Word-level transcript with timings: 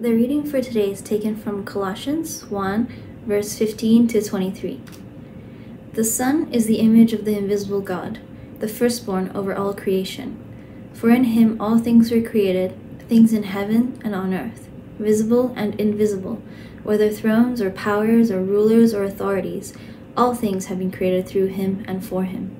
The 0.00 0.14
reading 0.14 0.44
for 0.44 0.62
today 0.62 0.90
is 0.90 1.02
taken 1.02 1.36
from 1.36 1.66
Colossians 1.66 2.46
1, 2.46 2.88
verse 3.26 3.58
15 3.58 4.08
to 4.08 4.22
23. 4.22 4.80
The 5.92 6.04
Son 6.04 6.50
is 6.50 6.64
the 6.64 6.78
image 6.78 7.12
of 7.12 7.26
the 7.26 7.36
invisible 7.36 7.82
God, 7.82 8.18
the 8.60 8.66
firstborn 8.66 9.30
over 9.34 9.54
all 9.54 9.74
creation. 9.74 10.42
For 10.94 11.10
in 11.10 11.24
him 11.24 11.60
all 11.60 11.76
things 11.76 12.10
were 12.10 12.22
created, 12.22 12.74
things 13.10 13.34
in 13.34 13.42
heaven 13.42 14.00
and 14.02 14.14
on 14.14 14.32
earth, 14.32 14.70
visible 14.98 15.52
and 15.54 15.78
invisible, 15.78 16.40
whether 16.82 17.10
thrones 17.10 17.60
or 17.60 17.70
powers 17.70 18.30
or 18.30 18.42
rulers 18.42 18.94
or 18.94 19.04
authorities, 19.04 19.74
all 20.16 20.34
things 20.34 20.64
have 20.66 20.78
been 20.78 20.90
created 20.90 21.28
through 21.28 21.48
him 21.48 21.84
and 21.86 22.02
for 22.02 22.24
him. 22.24 22.56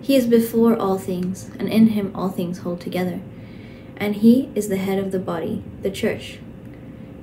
He 0.00 0.14
is 0.14 0.28
before 0.28 0.76
all 0.76 0.98
things, 0.98 1.50
and 1.58 1.68
in 1.68 1.88
him 1.88 2.12
all 2.14 2.28
things 2.28 2.58
hold 2.58 2.80
together. 2.80 3.20
And 3.96 4.14
he 4.14 4.52
is 4.54 4.68
the 4.68 4.76
head 4.76 5.00
of 5.00 5.10
the 5.10 5.18
body, 5.18 5.64
the 5.82 5.90
church. 5.90 6.38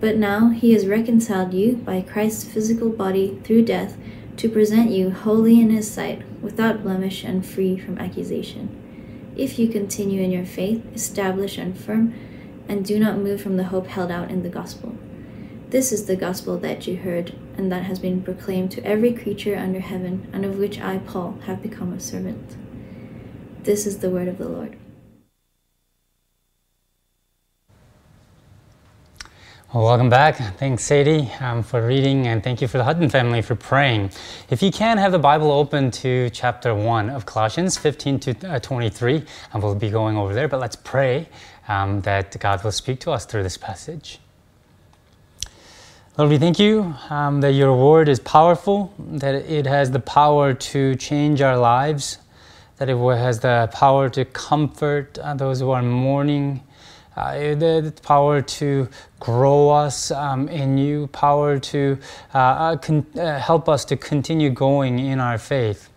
But 0.00 0.16
now 0.16 0.50
he 0.50 0.72
has 0.74 0.86
reconciled 0.86 1.52
you 1.52 1.76
by 1.76 2.02
Christ's 2.02 2.44
physical 2.44 2.88
body 2.88 3.40
through 3.42 3.64
death 3.64 3.96
to 4.36 4.48
present 4.48 4.90
you 4.90 5.10
holy 5.10 5.60
in 5.60 5.70
his 5.70 5.90
sight, 5.90 6.22
without 6.40 6.84
blemish 6.84 7.24
and 7.24 7.44
free 7.44 7.76
from 7.76 7.98
accusation. 7.98 9.32
If 9.36 9.58
you 9.58 9.68
continue 9.68 10.22
in 10.22 10.30
your 10.30 10.44
faith, 10.44 10.84
establish 10.94 11.58
and 11.58 11.76
firm, 11.76 12.14
and 12.68 12.84
do 12.84 13.00
not 13.00 13.18
move 13.18 13.40
from 13.40 13.56
the 13.56 13.64
hope 13.64 13.88
held 13.88 14.12
out 14.12 14.30
in 14.30 14.44
the 14.44 14.48
gospel. 14.48 14.96
This 15.70 15.90
is 15.90 16.06
the 16.06 16.16
gospel 16.16 16.56
that 16.58 16.86
you 16.86 16.96
heard, 16.96 17.34
and 17.56 17.70
that 17.72 17.82
has 17.84 17.98
been 17.98 18.22
proclaimed 18.22 18.70
to 18.72 18.84
every 18.84 19.12
creature 19.12 19.56
under 19.56 19.80
heaven, 19.80 20.28
and 20.32 20.44
of 20.44 20.58
which 20.58 20.80
I, 20.80 20.98
Paul, 20.98 21.38
have 21.46 21.60
become 21.60 21.92
a 21.92 22.00
servant. 22.00 22.56
This 23.64 23.86
is 23.86 23.98
the 23.98 24.10
word 24.10 24.28
of 24.28 24.38
the 24.38 24.48
Lord. 24.48 24.76
Well, 29.70 29.84
welcome 29.84 30.08
back. 30.08 30.36
Thanks, 30.56 30.82
Sadie, 30.82 31.30
um, 31.40 31.62
for 31.62 31.86
reading, 31.86 32.26
and 32.26 32.42
thank 32.42 32.62
you 32.62 32.68
for 32.68 32.78
the 32.78 32.84
Hutton 32.84 33.10
family 33.10 33.42
for 33.42 33.54
praying. 33.54 34.12
If 34.48 34.62
you 34.62 34.70
can, 34.72 34.96
have 34.96 35.12
the 35.12 35.18
Bible 35.18 35.50
open 35.50 35.90
to 35.90 36.30
chapter 36.30 36.74
1 36.74 37.10
of 37.10 37.26
Colossians 37.26 37.76
15 37.76 38.20
to 38.20 38.48
uh, 38.48 38.60
23, 38.60 39.22
and 39.52 39.62
we'll 39.62 39.74
be 39.74 39.90
going 39.90 40.16
over 40.16 40.32
there. 40.32 40.48
But 40.48 40.60
let's 40.60 40.76
pray 40.76 41.28
um, 41.68 42.00
that 42.00 42.40
God 42.40 42.64
will 42.64 42.72
speak 42.72 43.00
to 43.00 43.10
us 43.10 43.26
through 43.26 43.42
this 43.42 43.58
passage. 43.58 44.20
Lord, 46.16 46.30
we 46.30 46.38
thank 46.38 46.58
you 46.58 46.94
um, 47.10 47.42
that 47.42 47.52
your 47.52 47.76
word 47.76 48.08
is 48.08 48.20
powerful, 48.20 48.94
that 48.98 49.34
it 49.34 49.66
has 49.66 49.90
the 49.90 50.00
power 50.00 50.54
to 50.54 50.94
change 50.94 51.42
our 51.42 51.58
lives 51.58 52.16
that 52.78 52.88
it 52.88 52.96
has 52.96 53.40
the 53.40 53.68
power 53.72 54.08
to 54.08 54.24
comfort 54.24 55.18
uh, 55.18 55.34
those 55.34 55.60
who 55.60 55.70
are 55.70 55.82
mourning, 55.82 56.62
uh, 57.18 57.54
the 57.54 57.92
power 58.02 58.40
to 58.40 58.88
grow 59.18 59.70
us 59.70 60.10
um, 60.12 60.48
in 60.48 60.78
you, 60.78 61.08
power 61.08 61.58
to 61.58 61.98
uh, 62.32 62.38
uh, 62.38 63.02
uh, 63.18 63.38
help 63.40 63.68
us 63.68 63.84
to 63.86 63.96
continue 63.96 64.50
going 64.50 64.98
in 65.00 65.18
our 65.18 65.36
faith. 65.38 65.90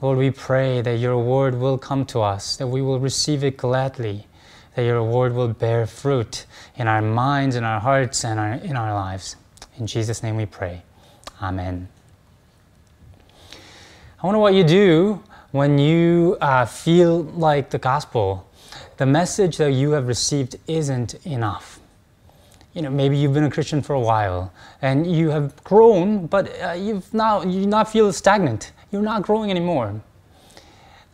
Lord, 0.00 0.18
we 0.18 0.30
pray 0.30 0.80
that 0.80 0.98
your 0.98 1.18
word 1.18 1.54
will 1.54 1.78
come 1.78 2.04
to 2.06 2.22
us, 2.22 2.56
that 2.56 2.66
we 2.66 2.82
will 2.82 2.98
receive 2.98 3.44
it 3.44 3.56
gladly, 3.56 4.26
that 4.74 4.82
your 4.82 5.02
word 5.02 5.34
will 5.34 5.48
bear 5.48 5.86
fruit 5.86 6.46
in 6.76 6.88
our 6.88 7.02
minds, 7.02 7.54
in 7.54 7.64
our 7.64 7.80
hearts, 7.80 8.24
and 8.24 8.40
our, 8.40 8.54
in 8.54 8.76
our 8.76 8.92
lives. 8.92 9.36
In 9.76 9.86
Jesus' 9.86 10.22
name 10.22 10.36
we 10.36 10.46
pray. 10.46 10.82
Amen. 11.40 11.88
I 14.20 14.26
wonder 14.26 14.40
what 14.40 14.54
you 14.54 14.64
do 14.64 15.22
when 15.52 15.78
you 15.78 16.36
uh, 16.40 16.64
feel 16.64 17.22
like 17.22 17.70
the 17.70 17.78
gospel, 17.78 18.47
the 18.96 19.06
message 19.06 19.56
that 19.58 19.72
you 19.72 19.92
have 19.92 20.06
received 20.06 20.56
isn't 20.66 21.14
enough. 21.26 21.80
You 22.74 22.82
know, 22.82 22.90
maybe 22.90 23.16
you've 23.16 23.34
been 23.34 23.44
a 23.44 23.50
Christian 23.50 23.82
for 23.82 23.94
a 23.94 24.00
while 24.00 24.52
and 24.82 25.10
you 25.10 25.30
have 25.30 25.64
grown, 25.64 26.26
but 26.26 26.48
uh, 26.62 26.72
you've 26.72 27.12
now 27.12 27.42
you 27.42 27.66
not 27.66 27.90
feel 27.90 28.12
stagnant. 28.12 28.72
You're 28.90 29.02
not 29.02 29.22
growing 29.22 29.50
anymore. 29.50 30.00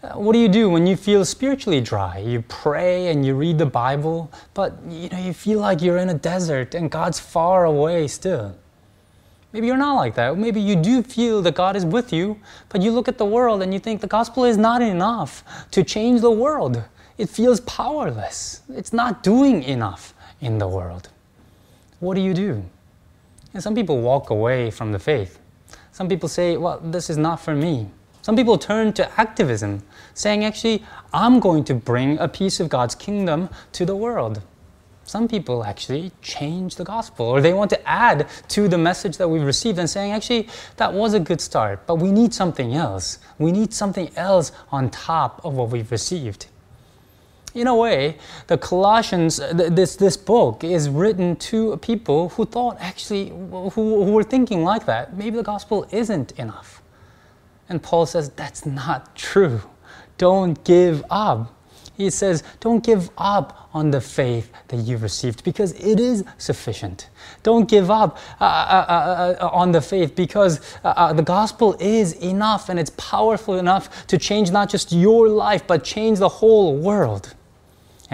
Uh, 0.02 0.19
what 0.19 0.34
do 0.34 0.38
you 0.38 0.48
do 0.48 0.69
when 0.69 0.86
you 0.86 0.97
feel 0.97 1.25
spiritually 1.25 1.80
dry? 1.80 2.19
You 2.19 2.42
pray 2.42 3.08
and 3.08 3.25
you 3.25 3.34
read 3.34 3.56
the 3.56 3.66
Bible, 3.66 4.31
but 4.52 4.75
you 4.88 5.08
know 5.08 5.19
you 5.19 5.32
feel 5.32 5.60
like 5.60 5.81
you're 5.81 5.96
in 5.96 6.10
a 6.10 6.14
desert 6.14 6.75
and 6.75 6.91
God's 6.91 7.19
far 7.19 7.64
away 7.64 8.08
still. 8.08 8.54
Maybe 9.54 9.69
you're 9.69 9.76
not 9.76 9.94
like 9.94 10.16
that. 10.16 10.36
Maybe 10.36 10.60
you 10.60 10.75
do 10.75 11.02
feel 11.02 11.41
that 11.42 11.54
God 11.54 11.76
is 11.76 11.86
with 11.86 12.12
you, 12.12 12.41
but 12.69 12.82
you 12.82 12.91
look 12.91 13.06
at 13.06 13.19
the 13.19 13.25
world 13.25 13.62
and 13.62 13.72
you 13.72 13.78
think 13.78 14.00
the 14.00 14.08
gospel 14.08 14.44
is 14.44 14.58
not 14.58 14.82
enough 14.82 15.44
to 15.70 15.84
change 15.84 16.20
the 16.20 16.31
world. 16.31 16.82
It 17.16 17.28
feels 17.28 17.60
powerless. 17.60 18.62
It's 18.69 18.92
not 18.92 19.22
doing 19.22 19.62
enough 19.62 20.14
in 20.41 20.58
the 20.58 20.69
world. 20.69 21.08
What 22.00 22.14
do 22.14 22.20
you 22.20 22.34
do? 22.34 22.64
And 23.52 23.62
some 23.62 23.75
people 23.75 24.00
walk 24.00 24.30
away 24.30 24.70
from 24.70 24.92
the 24.92 24.98
faith. 24.98 25.38
Some 25.92 26.08
people 26.08 26.28
say, 26.28 26.56
well, 26.56 26.80
this 26.82 27.08
is 27.08 27.16
not 27.16 27.41
for 27.41 27.54
me. 27.54 27.88
Some 28.22 28.36
people 28.36 28.58
turn 28.58 28.92
to 28.94 29.20
activism, 29.20 29.82
saying, 30.14 30.44
actually, 30.44 30.82
I'm 31.12 31.41
going 31.41 31.62
to 31.64 31.75
bring 31.75 32.19
a 32.19 32.26
piece 32.26 32.58
of 32.58 32.69
God's 32.69 32.94
kingdom 32.94 33.48
to 33.72 33.84
the 33.84 33.94
world 33.94 34.42
some 35.04 35.28
people 35.28 35.64
actually 35.64 36.10
change 36.22 36.76
the 36.76 36.84
gospel 36.84 37.26
or 37.26 37.41
they 37.41 37.52
want 37.52 37.70
to 37.70 37.88
add 37.88 38.26
to 38.48 38.69
the 38.69 38.78
message 38.78 39.16
that 39.19 39.28
we've 39.28 39.42
received 39.42 39.78
and 39.78 39.88
saying, 39.88 40.12
actually, 40.12 40.48
that 40.76 40.92
was 40.92 41.14
a 41.14 41.20
good 41.20 41.41
start, 41.41 41.86
but 41.86 41.96
we 41.96 42.10
need 42.10 42.32
something 42.32 42.75
else. 42.75 43.19
We 43.38 43.52
need 43.52 43.72
something 43.72 44.10
else 44.16 44.52
on 44.72 44.91
top 44.91 45.44
of 45.44 45.54
what 45.54 45.70
we've 45.70 45.91
received. 45.91 46.46
In 47.54 47.69
a 47.69 47.75
way, 47.75 48.19
the 48.48 48.59
Colossians, 48.59 49.37
this, 49.53 49.94
this 49.97 50.16
book 50.16 50.65
is 50.65 50.88
written 50.88 51.37
to 51.37 51.76
people 51.76 52.31
who 52.31 52.44
thought 52.44 52.76
actually, 52.81 53.28
who, 53.28 53.70
who 53.70 54.12
were 54.12 54.25
thinking 54.25 54.65
like 54.65 54.87
that. 54.87 55.16
Maybe 55.16 55.37
the 55.37 55.44
gospel 55.44 55.87
isn't 55.93 56.32
enough. 56.32 56.82
And 57.69 57.82
Paul 57.82 58.06
says, 58.06 58.31
that's 58.31 58.66
not 58.66 59.14
true. 59.14 59.60
Don't 60.19 60.62
give 60.64 61.04
up 61.10 61.54
he 61.97 62.10
says, 62.10 62.43
don't 62.59 62.82
give 62.82 63.10
up 63.16 63.69
on 63.72 63.93
the 63.93 64.00
faith 64.00 64.50
that 64.69 64.78
you've 64.78 65.03
received 65.03 65.44
because 65.44 65.72
it 65.75 66.00
is 66.00 66.25
sufficient. 66.38 67.09
Don't 67.44 67.69
give 67.69 67.88
up 67.88 68.19
uh, 68.41 68.44
uh, 68.44 68.87
uh, 68.88 69.44
uh 69.44 69.48
on 69.53 69.70
the 69.70 69.81
faith 69.81 70.16
because 70.16 70.60
uh, 70.82 70.88
uh, 70.88 71.12
the 71.12 71.22
gospel 71.22 71.76
is 71.78 72.14
enough 72.14 72.69
and 72.69 72.81
it's 72.81 72.91
powerful 72.97 73.59
enough 73.59 74.06
to 74.09 74.19
change 74.19 74.50
not 74.50 74.69
just 74.69 74.91
your 74.91 75.28
life, 75.28 75.66
but 75.69 75.84
change 75.84 76.19
the 76.19 76.28
whole 76.28 76.76
world. 76.76 77.34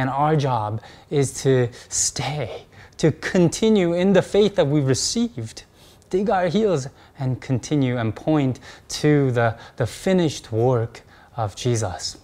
And 0.00 0.08
our 0.08 0.34
job 0.34 0.80
is 1.10 1.42
to 1.42 1.68
stay, 1.90 2.64
to 2.96 3.12
continue 3.12 3.92
in 3.92 4.14
the 4.14 4.22
faith 4.22 4.54
that 4.54 4.66
we've 4.66 4.86
received 4.86 5.64
dig 6.08 6.28
our 6.28 6.48
heels 6.48 6.88
and 7.18 7.38
continue 7.40 7.98
and 7.98 8.16
point 8.16 8.58
to 8.88 9.30
the, 9.30 9.56
the 9.76 9.86
finished 9.86 10.50
work 10.50 11.02
of 11.36 11.54
Jesus. 11.54 12.16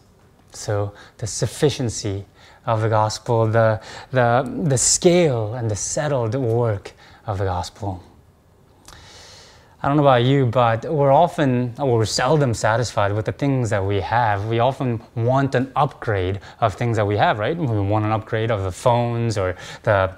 So 0.53 0.95
the 1.19 1.27
sufficiency 1.27 2.25
of 2.65 2.81
the 2.81 2.89
gospel, 2.89 3.47
the, 3.47 3.81
the, 4.11 4.43
the 4.65 4.79
scale 4.79 5.55
and 5.55 5.71
the 5.71 5.77
settled 5.77 6.35
work 6.35 6.93
of 7.27 7.37
the 7.37 7.45
gospel. 7.45 8.03
I 9.83 9.89
don't 9.89 9.99
know 9.99 10.03
about 10.05 10.25
you, 10.25 10.47
but 10.47 10.85
we're 10.93 11.13
often, 11.13 11.75
or 11.79 11.99
we're 11.99 12.07
seldom 12.07 12.55
satisfied 12.55 13.13
with 13.13 13.27
the 13.27 13.33
things 13.33 13.69
that 13.71 13.85
we 13.85 14.01
have. 14.01 14.47
We 14.47 14.59
often 14.59 15.03
want 15.15 15.55
an 15.55 15.71
upgrade 15.77 16.41
of 16.61 16.75
things 16.75 16.97
that 16.97 17.07
we 17.07 17.17
have, 17.19 17.39
right? 17.39 17.57
We 17.57 17.81
want 17.81 18.07
an 18.07 18.13
upgrade 18.13 18.51
of 18.51 18.63
the 18.63 18.73
phones 18.73 19.37
or 19.37 19.57
the 19.83 20.17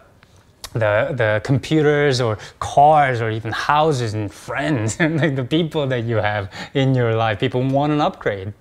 the, 0.74 1.14
the 1.16 1.40
computers 1.44 2.20
or 2.20 2.38
cars 2.60 3.22
or 3.22 3.30
even 3.30 3.52
houses 3.52 4.14
and 4.14 4.32
friends 4.32 4.96
and 5.00 5.16
like 5.16 5.34
the 5.34 5.44
people 5.44 5.86
that 5.86 6.04
you 6.04 6.16
have 6.16 6.52
in 6.74 6.94
your 6.94 7.14
life. 7.14 7.40
People 7.40 7.62
want 7.62 7.92
an 7.92 8.00
upgrade. 8.00 8.52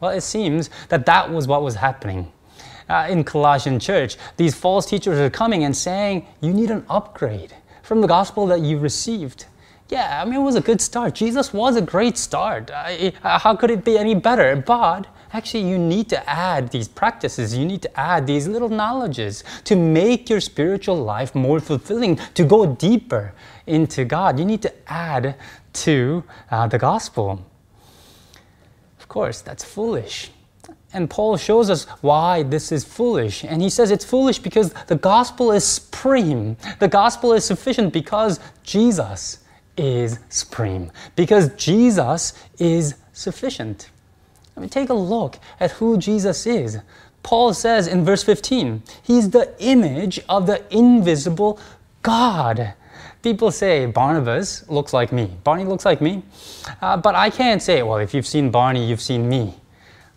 Well, 0.00 0.12
it 0.12 0.22
seems 0.22 0.70
that 0.88 1.06
that 1.06 1.30
was 1.30 1.46
what 1.46 1.62
was 1.62 1.74
happening. 1.74 2.32
Uh, 2.88 3.06
in 3.10 3.22
Colossian 3.22 3.78
church, 3.78 4.16
these 4.38 4.54
false 4.54 4.86
teachers 4.86 5.18
are 5.18 5.28
coming 5.28 5.64
and 5.64 5.76
saying, 5.76 6.26
You 6.40 6.54
need 6.54 6.70
an 6.70 6.84
upgrade 6.88 7.54
from 7.82 8.00
the 8.00 8.06
gospel 8.06 8.46
that 8.46 8.60
you 8.60 8.78
received. 8.78 9.44
Yeah, 9.88 10.20
I 10.20 10.24
mean, 10.26 10.40
it 10.40 10.42
was 10.42 10.54
a 10.54 10.60
good 10.60 10.80
start. 10.82 11.14
Jesus 11.14 11.52
was 11.52 11.76
a 11.76 11.80
great 11.80 12.18
start. 12.18 12.70
Uh, 12.70 13.10
how 13.22 13.56
could 13.56 13.70
it 13.70 13.84
be 13.84 13.96
any 13.96 14.14
better? 14.14 14.54
But 14.56 15.06
actually 15.32 15.68
you 15.68 15.78
need 15.78 16.08
to 16.10 16.28
add 16.28 16.70
these 16.70 16.88
practices, 16.88 17.56
you 17.56 17.64
need 17.64 17.82
to 17.82 18.00
add 18.00 18.26
these 18.26 18.46
little 18.46 18.68
knowledges 18.68 19.44
to 19.64 19.76
make 19.76 20.28
your 20.28 20.40
spiritual 20.40 20.96
life 20.96 21.34
more 21.34 21.60
fulfilling, 21.60 22.16
to 22.34 22.44
go 22.44 22.66
deeper 22.66 23.32
into 23.66 24.04
God. 24.04 24.38
You 24.38 24.44
need 24.44 24.62
to 24.62 24.74
add 24.86 25.36
to 25.74 26.24
uh, 26.50 26.66
the 26.66 26.78
gospel. 26.78 27.44
Of 28.98 29.08
course, 29.08 29.40
that's 29.40 29.64
foolish. 29.64 30.30
And 30.92 31.08
Paul 31.08 31.36
shows 31.36 31.68
us 31.68 31.84
why 32.00 32.42
this 32.42 32.72
is 32.72 32.84
foolish. 32.84 33.44
And 33.44 33.60
he 33.60 33.68
says 33.68 33.90
it's 33.90 34.04
foolish 34.04 34.38
because 34.38 34.72
the 34.86 34.96
gospel 34.96 35.52
is 35.52 35.64
supreme. 35.64 36.56
The 36.78 36.88
gospel 36.88 37.34
is 37.34 37.44
sufficient 37.44 37.92
because 37.92 38.40
Jesus 38.62 39.40
is 39.78 40.18
supreme, 40.28 40.90
because 41.16 41.48
Jesus 41.54 42.34
is 42.58 42.96
sufficient. 43.12 43.90
I 44.56 44.60
mean, 44.60 44.68
take 44.68 44.90
a 44.90 44.94
look 44.94 45.38
at 45.60 45.70
who 45.72 45.96
Jesus 45.96 46.46
is. 46.46 46.78
Paul 47.22 47.54
says 47.54 47.86
in 47.86 48.04
verse 48.04 48.22
15, 48.24 48.82
He's 49.02 49.30
the 49.30 49.54
image 49.60 50.20
of 50.28 50.46
the 50.46 50.62
invisible 50.76 51.60
God. 52.02 52.74
People 53.22 53.50
say 53.50 53.86
Barnabas 53.86 54.68
looks 54.68 54.92
like 54.92 55.12
me. 55.12 55.36
Barney 55.44 55.64
looks 55.64 55.84
like 55.84 56.00
me. 56.00 56.22
Uh, 56.80 56.96
but 56.96 57.14
I 57.14 57.30
can't 57.30 57.62
say, 57.62 57.82
well, 57.82 57.98
if 57.98 58.14
you've 58.14 58.26
seen 58.26 58.50
Barney, 58.50 58.86
you've 58.88 59.00
seen 59.00 59.28
me. 59.28 59.54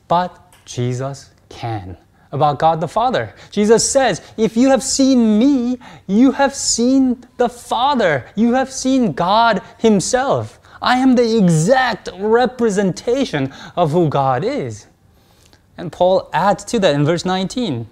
But 0.08 0.54
Jesus 0.66 1.32
can. 1.50 1.98
About 2.32 2.60
God 2.60 2.80
the 2.80 2.88
Father. 2.88 3.34
Jesus 3.52 3.90
says, 3.90 4.22
If 4.38 4.56
you 4.56 4.70
have 4.70 4.84
seen 4.84 5.38
me, 5.38 5.80
you 6.08 6.32
have 6.32 6.56
seen 6.56 7.26
the 7.38 7.50
Father. 7.50 8.26
You 8.36 8.54
have 8.54 8.72
seen 8.72 9.12
God 9.12 9.62
Himself. 9.80 10.60
I 10.82 10.98
am 10.98 11.16
the 11.16 11.38
exact 11.38 12.10
representation 12.16 13.54
of 13.76 13.92
who 13.92 14.10
God 14.10 14.44
is. 14.44 14.88
And 15.78 15.92
Paul 15.92 16.30
adds 16.34 16.64
to 16.66 16.80
that 16.80 16.96
in 16.96 17.06
verse 17.06 17.26
19. 17.26 17.88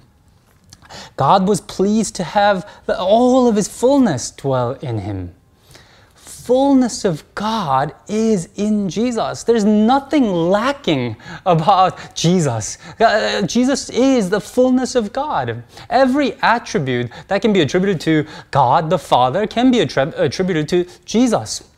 God 1.18 1.48
was 1.48 1.62
pleased 1.62 2.16
to 2.16 2.24
have 2.24 2.68
all 2.88 3.48
of 3.48 3.56
his 3.56 3.68
fullness 3.68 4.32
dwell 4.32 4.72
in 4.74 5.00
him 5.00 5.36
fullness 6.50 7.06
of 7.06 7.24
God 7.36 7.94
is 8.08 8.50
in 8.56 8.90
Jesus. 8.90 9.44
There's 9.44 9.64
nothing 9.64 10.24
lacking 10.34 11.16
about 11.46 12.16
Jesus. 12.16 12.80
Uh, 13.00 13.44
Jesus 13.44 13.92
is 13.92 14.32
the 14.32 14.42
fullness 14.42 14.96
of 14.96 15.14
God. 15.14 15.64
Every 15.92 16.34
attribute 16.42 17.12
that 17.28 17.44
can 17.44 17.54
be 17.54 17.62
attributed 17.62 18.02
to 18.02 18.26
God 18.50 18.90
the 18.90 18.98
Father 18.98 19.46
can 19.46 19.70
be 19.70 19.80
attributed 19.82 20.68
to 20.70 20.88
Jesus. 21.06 21.70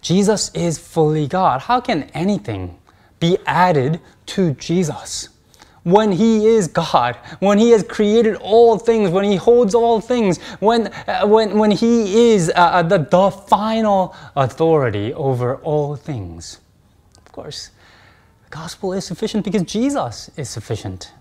Jesus 0.00 0.50
is 0.52 0.76
fully 0.76 1.28
God. 1.28 1.60
How 1.60 1.80
can 1.80 2.10
anything 2.14 2.76
be 3.20 3.38
added 3.46 4.00
to 4.34 4.54
Jesus? 4.54 5.28
When 5.88 6.12
He 6.12 6.46
is 6.46 6.68
God, 6.68 7.16
when 7.40 7.58
He 7.58 7.70
has 7.70 7.82
created 7.82 8.36
all 8.36 8.78
things, 8.78 9.10
when 9.10 9.24
He 9.24 9.36
holds 9.36 9.74
all 9.74 10.00
things, 10.00 10.38
when, 10.60 10.88
uh, 11.06 11.26
when, 11.26 11.58
when 11.58 11.70
He 11.70 12.32
is 12.32 12.50
uh, 12.50 12.52
uh, 12.52 12.82
the, 12.82 12.98
the 12.98 13.30
final 13.30 14.14
authority 14.36 15.14
over 15.14 15.56
all 15.56 15.96
things. 15.96 16.60
Of 17.24 17.32
course, 17.32 17.70
the 18.44 18.50
gospel 18.50 18.92
is 18.92 19.04
sufficient 19.04 19.44
because 19.44 19.62
Jesus 19.62 20.30
is 20.36 20.48
sufficient. 20.50 21.12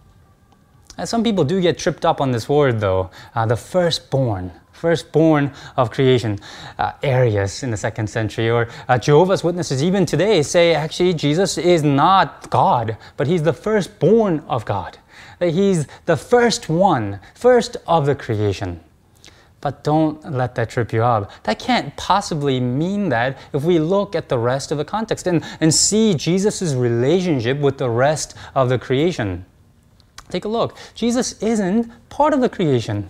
And 0.97 1.07
some 1.07 1.23
people 1.23 1.43
do 1.43 1.61
get 1.61 1.77
tripped 1.77 2.05
up 2.05 2.19
on 2.19 2.31
this 2.31 2.49
word, 2.49 2.79
though 2.79 3.11
uh, 3.35 3.45
the 3.45 3.55
firstborn 3.55 4.51
firstborn 4.77 5.51
of 5.75 5.91
creation. 5.91 6.39
Uh, 6.77 6.93
Arius 7.03 7.63
in 7.63 7.71
the 7.71 7.77
second 7.77 8.07
century, 8.07 8.49
or 8.49 8.69
uh, 8.87 8.97
Jehovah's 8.97 9.43
Witnesses, 9.43 9.83
even 9.83 10.05
today, 10.05 10.43
say 10.43 10.73
actually 10.75 11.13
Jesus 11.13 11.57
is 11.57 11.83
not 11.83 12.49
God, 12.49 12.97
but 13.17 13.27
he's 13.27 13.43
the 13.43 13.53
firstborn 13.53 14.39
of 14.47 14.65
God. 14.65 14.97
That 15.39 15.49
he's 15.49 15.87
the 16.05 16.17
first 16.17 16.69
one, 16.69 17.19
first 17.35 17.77
of 17.87 18.05
the 18.05 18.15
creation. 18.15 18.79
But 19.59 19.83
don't 19.83 20.31
let 20.31 20.55
that 20.55 20.69
trip 20.69 20.93
you 20.93 21.03
up. 21.03 21.31
That 21.43 21.57
can't 21.57 21.95
possibly 21.97 22.59
mean 22.59 23.09
that 23.09 23.37
if 23.53 23.63
we 23.63 23.79
look 23.79 24.15
at 24.15 24.29
the 24.29 24.37
rest 24.37 24.71
of 24.71 24.77
the 24.77 24.85
context 24.85 25.25
and, 25.25 25.43
and 25.59 25.73
see 25.73 26.13
Jesus' 26.13 26.73
relationship 26.73 27.59
with 27.59 27.77
the 27.77 27.89
rest 27.89 28.35
of 28.53 28.69
the 28.69 28.77
creation. 28.77 29.45
Take 30.29 30.45
a 30.45 30.47
look. 30.47 30.77
Jesus 30.93 31.41
isn't 31.41 31.91
part 32.09 32.33
of 32.33 32.41
the 32.41 32.49
creation. 32.49 33.09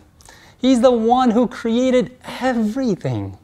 He's 0.59 0.81
the 0.81 0.91
one 0.91 1.31
who 1.31 1.47
created 1.47 2.17
everything. 2.39 3.37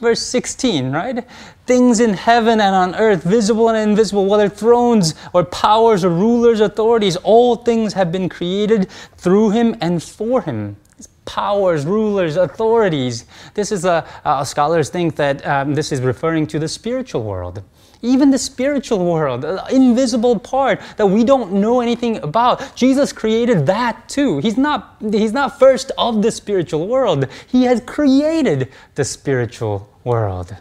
Verse 0.00 0.22
16, 0.22 0.92
right? 0.92 1.26
Things 1.66 1.98
in 1.98 2.14
heaven 2.14 2.60
and 2.60 2.74
on 2.74 2.94
earth, 2.94 3.24
visible 3.24 3.68
and 3.68 3.90
invisible, 3.90 4.26
whether 4.26 4.48
thrones 4.48 5.14
or 5.32 5.44
powers 5.44 6.04
or 6.04 6.10
rulers, 6.10 6.60
authorities, 6.60 7.16
all 7.16 7.56
things 7.56 7.94
have 7.94 8.12
been 8.12 8.28
created 8.28 8.88
through 9.16 9.50
him 9.50 9.76
and 9.80 10.02
for 10.02 10.42
him 10.42 10.76
powers, 11.28 11.84
rulers, 11.84 12.36
authorities. 12.36 13.26
This 13.52 13.70
is 13.70 13.84
a, 13.84 14.04
scholars 14.46 14.88
think 14.88 15.14
that 15.16 15.46
um, 15.46 15.74
this 15.74 15.92
is 15.92 16.00
referring 16.00 16.46
to 16.48 16.58
the 16.58 16.68
spiritual 16.68 17.22
world. 17.22 17.62
Even 18.02 18.30
the 18.30 18.38
spiritual 18.38 19.04
world, 19.04 19.42
the 19.42 19.64
invisible 19.70 20.38
part 20.38 20.80
that 20.96 21.06
we 21.06 21.24
don't 21.24 21.52
know 21.52 21.80
anything 21.80 22.18
about. 22.18 22.76
Jesus 22.76 23.12
created 23.12 23.66
that 23.66 24.08
too. 24.08 24.38
He's 24.38 24.56
not, 24.56 24.96
he's 25.00 25.32
not 25.32 25.58
first 25.58 25.90
of 25.98 26.22
the 26.22 26.30
spiritual 26.30 26.86
world. 26.86 27.26
He 27.46 27.64
has 27.64 27.80
created 27.80 28.70
the 28.94 29.04
spiritual 29.04 29.88
world. 30.04 30.56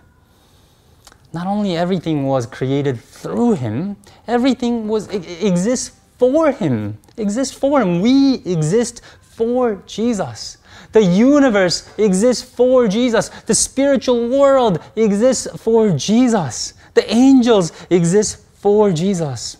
Not 1.33 1.45
only 1.45 1.77
everything 1.77 2.25
was 2.25 2.45
created 2.47 2.99
through 2.99 3.53
him, 3.53 3.97
everything 4.27 4.87
was 4.87 5.07
exists 5.09 5.95
for 6.17 6.51
him. 6.51 6.97
Exists 7.17 7.55
for 7.55 7.81
him. 7.81 8.01
We 8.01 8.35
exist 8.45 9.01
for 9.21 9.75
Jesus. 9.85 10.57
The 10.93 11.03
universe 11.03 11.87
exists 11.97 12.43
for 12.43 12.87
Jesus. 12.87 13.29
The 13.29 13.53
spiritual 13.53 14.29
world 14.29 14.79
exists 14.95 15.47
for 15.57 15.91
Jesus. 15.91 16.73
The 16.97 17.13
angels 17.13 17.73
exist 17.91 18.43
for 18.55 18.91
Jesus. 18.91 19.57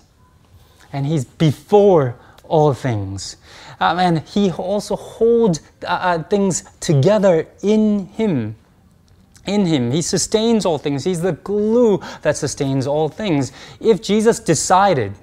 And 0.92 1.06
He's 1.06 1.24
before 1.24 2.16
all 2.45 2.74
things. 2.74 3.38
Um, 3.80 4.00
and 4.00 4.19
He 4.28 4.50
also 4.50 4.95
holds 4.95 5.62
uh, 5.84 5.88
uh, 5.88 6.24
things 6.24 6.63
together 6.80 7.45
in 7.62 8.07
Him. 8.07 8.56
In 9.45 9.68
Him. 9.68 9.92
He 9.92 10.01
sustains 10.01 10.66
all 10.66 10.80
things. 10.80 11.04
He's 11.04 11.22
the 11.22 11.34
glue 11.34 12.01
that 12.24 12.38
sustains 12.38 12.88
all 12.88 13.07
things. 13.07 13.51
If 13.80 14.01
Jesus 14.01 14.39
decided, 14.39 15.13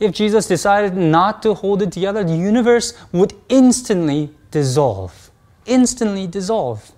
if 0.00 0.12
Jesus 0.12 0.48
decided 0.48 0.96
not 0.96 1.42
to 1.42 1.52
hold 1.52 1.82
it 1.82 1.92
together, 1.92 2.24
the 2.24 2.34
universe 2.34 2.94
would 3.12 3.34
instantly 3.50 4.30
dissolve. 4.50 5.30
Instantly 5.66 6.26
dissolve. 6.26 6.92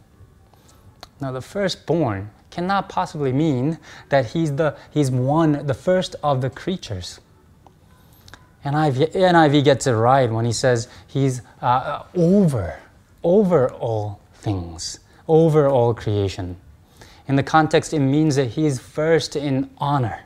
Now, 1.20 1.32
the 1.32 1.40
firstborn 1.42 2.30
cannot 2.58 2.88
possibly 2.88 3.32
mean 3.32 3.78
that 4.08 4.26
he's, 4.32 4.56
the, 4.56 4.76
he's 4.90 5.12
one, 5.12 5.64
the 5.68 5.74
first 5.74 6.16
of 6.24 6.40
the 6.40 6.50
creatures. 6.50 7.20
NIV, 8.64 9.12
NIV 9.12 9.62
gets 9.62 9.86
it 9.86 9.92
right 9.92 10.28
when 10.28 10.44
he 10.44 10.50
says 10.50 10.88
he's 11.06 11.40
uh, 11.62 12.02
over, 12.16 12.80
over 13.22 13.70
all 13.70 14.18
things, 14.34 14.98
over 15.28 15.68
all 15.68 15.94
creation. 15.94 16.56
In 17.28 17.36
the 17.36 17.44
context, 17.44 17.94
it 17.94 18.00
means 18.00 18.34
that 18.34 18.46
he 18.46 18.66
is 18.66 18.80
first 18.80 19.36
in 19.36 19.70
honor 19.78 20.24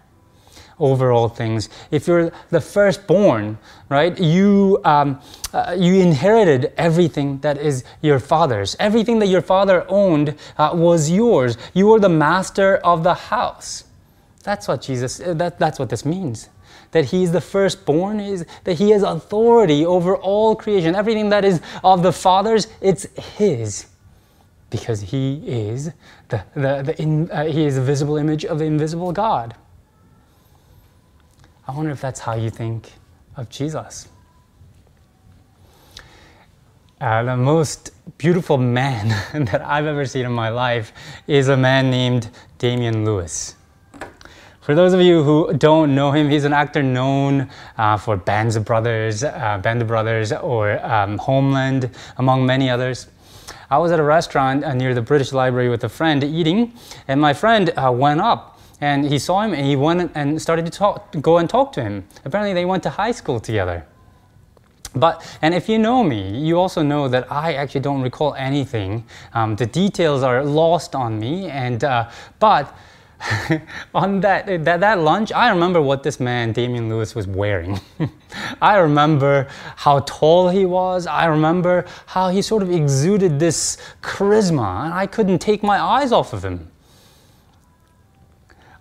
over 0.79 1.13
all 1.13 1.29
things. 1.29 1.69
If 1.91 2.07
you're 2.07 2.33
the 2.51 2.61
firstborn, 2.61 3.59
right, 3.89 4.19
you, 4.19 4.81
um, 4.85 5.21
uh, 5.53 5.77
you 5.79 5.95
inherited 6.01 6.73
everything 6.77 7.39
that 7.41 7.59
is 7.59 7.85
your 8.01 8.19
father's. 8.19 8.77
Everything 8.79 9.19
that 9.21 9.27
your 9.29 9.43
father 9.43 9.85
owned 9.89 10.37
uh, 10.59 10.71
was 10.75 11.11
yours. 11.11 11.57
You 11.75 11.87
were 11.89 12.01
the 12.01 12.09
master 12.09 12.77
of 12.79 13.05
the 13.05 13.15
house. 13.15 13.85
That's 14.43 14.69
what 14.69 14.83
Jesus, 14.83 15.21
uh, 15.21 15.35
that, 15.35 15.59
that's 15.59 15.79
what 15.79 15.89
this 15.89 16.05
means. 16.05 16.49
That 16.91 17.07
he 17.07 17.23
is 17.23 17.33
the 17.33 17.41
firstborn, 17.41 18.21
is 18.21 18.45
that 18.65 18.75
he 18.75 18.91
has 18.91 19.03
authority 19.03 19.87
over 19.87 20.17
all 20.17 20.55
creation. 20.55 20.95
Everything 20.95 21.31
that 21.31 21.45
is 21.45 21.61
of 21.83 22.03
the 22.03 22.13
Father's, 22.13 22.67
it's 22.81 23.05
his 23.37 23.87
because 24.73 25.03
he 25.03 25.43
is 25.47 25.93
the, 26.31 26.43
the, 26.55 26.83
the 26.83 27.01
in, 27.01 27.31
uh, 27.31 27.45
he 27.45 27.65
is 27.65 27.77
the 27.77 27.83
visible 27.83 28.17
image 28.17 28.45
of 28.45 28.59
the 28.59 28.65
invisible 28.65 29.13
God. 29.13 29.55
I 31.67 31.73
wonder 31.73 31.93
if 31.93 32.01
that's 32.01 32.19
how 32.19 32.35
you 32.35 32.51
think 32.51 32.91
of 33.37 33.49
Jesus. 33.49 34.09
Uh, 37.01 37.23
the 37.23 37.37
most 37.37 37.91
beautiful 38.19 38.59
man 38.59 39.09
that 39.47 39.61
I've 39.61 39.87
ever 39.87 40.05
seen 40.05 40.25
in 40.25 40.33
my 40.33 40.49
life 40.49 40.93
is 41.29 41.49
a 41.49 41.57
man 41.57 41.89
named 41.89 42.31
Damian 42.59 43.05
Lewis. 43.05 43.55
For 44.61 44.75
those 44.75 44.93
of 44.93 45.01
you 45.01 45.23
who 45.23 45.53
don't 45.55 45.95
know 45.95 46.11
him, 46.11 46.29
he's 46.31 46.45
an 46.45 46.53
actor 46.53 46.83
known 46.83 47.49
uh, 47.79 47.97
for 47.97 48.17
Bands 48.17 48.57
of 48.57 48.65
Brothers, 48.65 49.23
uh, 49.23 49.59
Band 49.63 49.83
of 49.83 49.89
Brothers, 49.89 50.33
or 50.33 50.85
um, 50.85 51.19
Homeland, 51.19 51.91
among 52.19 52.45
many 52.45 52.71
others. 52.71 53.09
I 53.71 53.79
was 53.79 53.91
at 53.91 53.99
a 53.99 54.05
restaurant 54.05 54.65
uh, 54.65 54.75
near 54.75 54.95
the 54.95 55.03
British 55.03 55.33
Library 55.33 55.69
with 55.69 55.85
a 55.85 55.89
friend 55.89 56.23
eating, 56.23 56.75
and 57.09 57.21
my 57.21 57.33
friend 57.33 57.73
uh, 57.77 57.91
went 57.91 58.21
up 58.21 58.52
and 58.83 59.05
he 59.05 59.17
saw 59.17 59.41
him 59.43 59.55
and 59.55 59.65
he 59.65 59.77
went 59.77 60.11
and 60.17 60.43
started 60.43 60.67
to 60.67 60.73
talk, 60.73 61.15
go 61.23 61.39
and 61.39 61.49
talk 61.49 61.73
to 61.73 61.83
him. 61.83 62.05
Apparently, 62.25 62.53
they 62.53 62.65
went 62.65 62.83
to 62.83 62.91
high 62.91 63.13
school 63.13 63.39
together. 63.39 63.87
But, 64.95 65.25
and 65.41 65.55
if 65.55 65.69
you 65.69 65.79
know 65.79 66.03
me, 66.03 66.37
you 66.37 66.59
also 66.59 66.83
know 66.83 67.07
that 67.07 67.31
I 67.31 67.55
actually 67.55 67.81
don't 67.83 68.03
recall 68.03 68.35
anything. 68.35 69.05
Um, 69.35 69.55
the 69.55 69.67
details 69.67 70.25
are 70.25 70.45
lost 70.45 70.97
on 70.97 71.19
me, 71.21 71.49
and, 71.49 71.85
uh, 71.85 72.11
but 72.41 72.77
on 73.95 74.21
that, 74.21 74.65
that, 74.65 74.81
that 74.81 74.99
lunch, 74.99 75.31
I 75.31 75.49
remember 75.51 75.81
what 75.81 76.03
this 76.03 76.19
man, 76.19 76.51
Damian 76.51 76.89
Lewis, 76.89 77.15
was 77.15 77.29
wearing. 77.29 77.81
I 78.61 78.79
remember 78.79 79.47
how 79.77 80.01
tall 80.01 80.49
he 80.49 80.67
was. 80.67 81.07
I 81.07 81.27
remember 81.27 81.87
how 82.07 82.31
he 82.31 82.43
sort 82.43 82.65
of 82.65 82.71
exuded 82.73 83.39
this 83.39 83.79
charisma, 84.03 84.87
and 84.87 84.93
I 84.93 85.07
couldn't 85.07 85.39
take 85.39 85.63
my 85.63 85.81
eyes 85.81 86.11
off 86.11 86.33
of 86.33 86.45
him. 86.45 86.69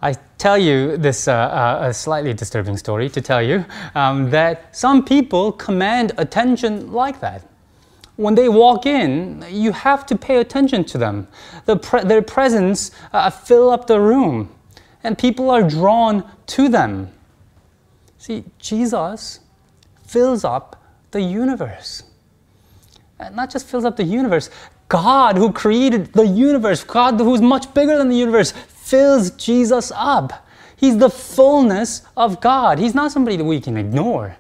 I 0.01 0.15
tell 0.38 0.58
you 0.58 0.98
this 0.98 1.27
uh, 1.27 1.34
uh, 1.34 1.88
a 1.89 1.93
slightly 1.93 2.34
disturbing 2.34 2.77
story 2.77 3.08
to 3.10 3.22
tell 3.22 3.41
you 3.41 3.65
um, 3.93 4.31
that 4.31 4.75
some 4.75 5.05
people 5.05 5.51
command 5.51 6.13
attention 6.17 6.91
like 6.91 7.20
that. 7.20 7.48
When 8.15 8.36
they 8.36 8.50
walk 8.50 8.86
in, 8.86 9.46
you 9.50 9.72
have 9.72 10.05
to 10.08 10.17
pay 10.17 10.38
attention 10.38 10.84
to 10.86 10.98
them. 10.98 11.27
The 11.65 11.77
pre- 11.77 12.03
their 12.03 12.22
presence 12.22 12.91
uh, 13.13 13.29
fill 13.29 13.70
up 13.70 13.88
the 13.88 14.00
room, 14.00 14.50
and 15.03 15.17
people 15.17 15.50
are 15.50 15.63
drawn 15.63 16.29
to 16.48 16.67
them. 16.67 17.12
See, 18.17 18.43
Jesus 18.60 19.39
fills 20.05 20.43
up 20.43 20.84
the 21.12 21.22
universe. 21.22 22.03
And 23.20 23.36
not 23.36 23.51
just 23.51 23.67
fills 23.67 23.86
up 23.86 23.98
the 23.98 24.03
universe, 24.03 24.50
God 24.89 25.38
who 25.38 25.53
created 25.53 26.12
the 26.13 26.27
universe, 26.27 26.84
God 26.84 27.20
who's 27.20 27.41
much 27.41 27.74
bigger 27.74 27.98
than 27.98 28.10
the 28.10 28.17
universe, 28.17 28.53
fills 28.92 29.32
Jesus 29.32 29.90
up. 29.96 30.46
He's 30.76 30.98
the 30.98 31.10
fullness 31.10 32.04
of 32.18 32.42
God. 32.42 32.78
He's 32.78 32.94
not 32.94 33.14
somebody 33.14 33.38
that 33.38 33.46
we 33.46 33.62
can 33.62 33.78
ignore. 33.78 34.36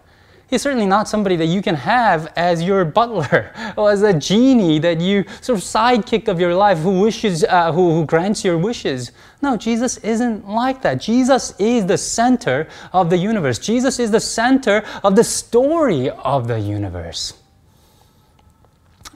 He's 0.49 0.61
certainly 0.61 0.85
not 0.85 1.07
somebody 1.07 1.37
that 1.37 1.45
you 1.45 1.61
can 1.61 1.75
have 1.75 2.33
as 2.35 2.61
your 2.61 2.83
butler 2.83 3.53
or 3.77 3.91
as 3.91 4.03
a 4.03 4.13
genie 4.13 4.77
that 4.79 4.99
you 4.99 5.23
sort 5.39 5.57
of 5.57 5.63
sidekick 5.63 6.27
of 6.27 6.37
your 6.37 6.53
life 6.53 6.79
who 6.79 6.99
wishes, 6.99 7.45
uh, 7.45 7.71
who, 7.71 7.93
who 7.93 8.05
grants 8.05 8.43
your 8.43 8.57
wishes. 8.57 9.13
No, 9.41 9.55
Jesus 9.55 9.95
isn't 9.99 10.45
like 10.49 10.81
that. 10.81 10.99
Jesus 10.99 11.55
is 11.57 11.85
the 11.85 11.97
center 11.97 12.67
of 12.91 13.09
the 13.09 13.17
universe. 13.17 13.57
Jesus 13.57 13.99
is 13.99 14.11
the 14.11 14.19
center 14.19 14.83
of 15.01 15.15
the 15.15 15.23
story 15.23 16.09
of 16.09 16.49
the 16.49 16.59
universe. 16.59 17.35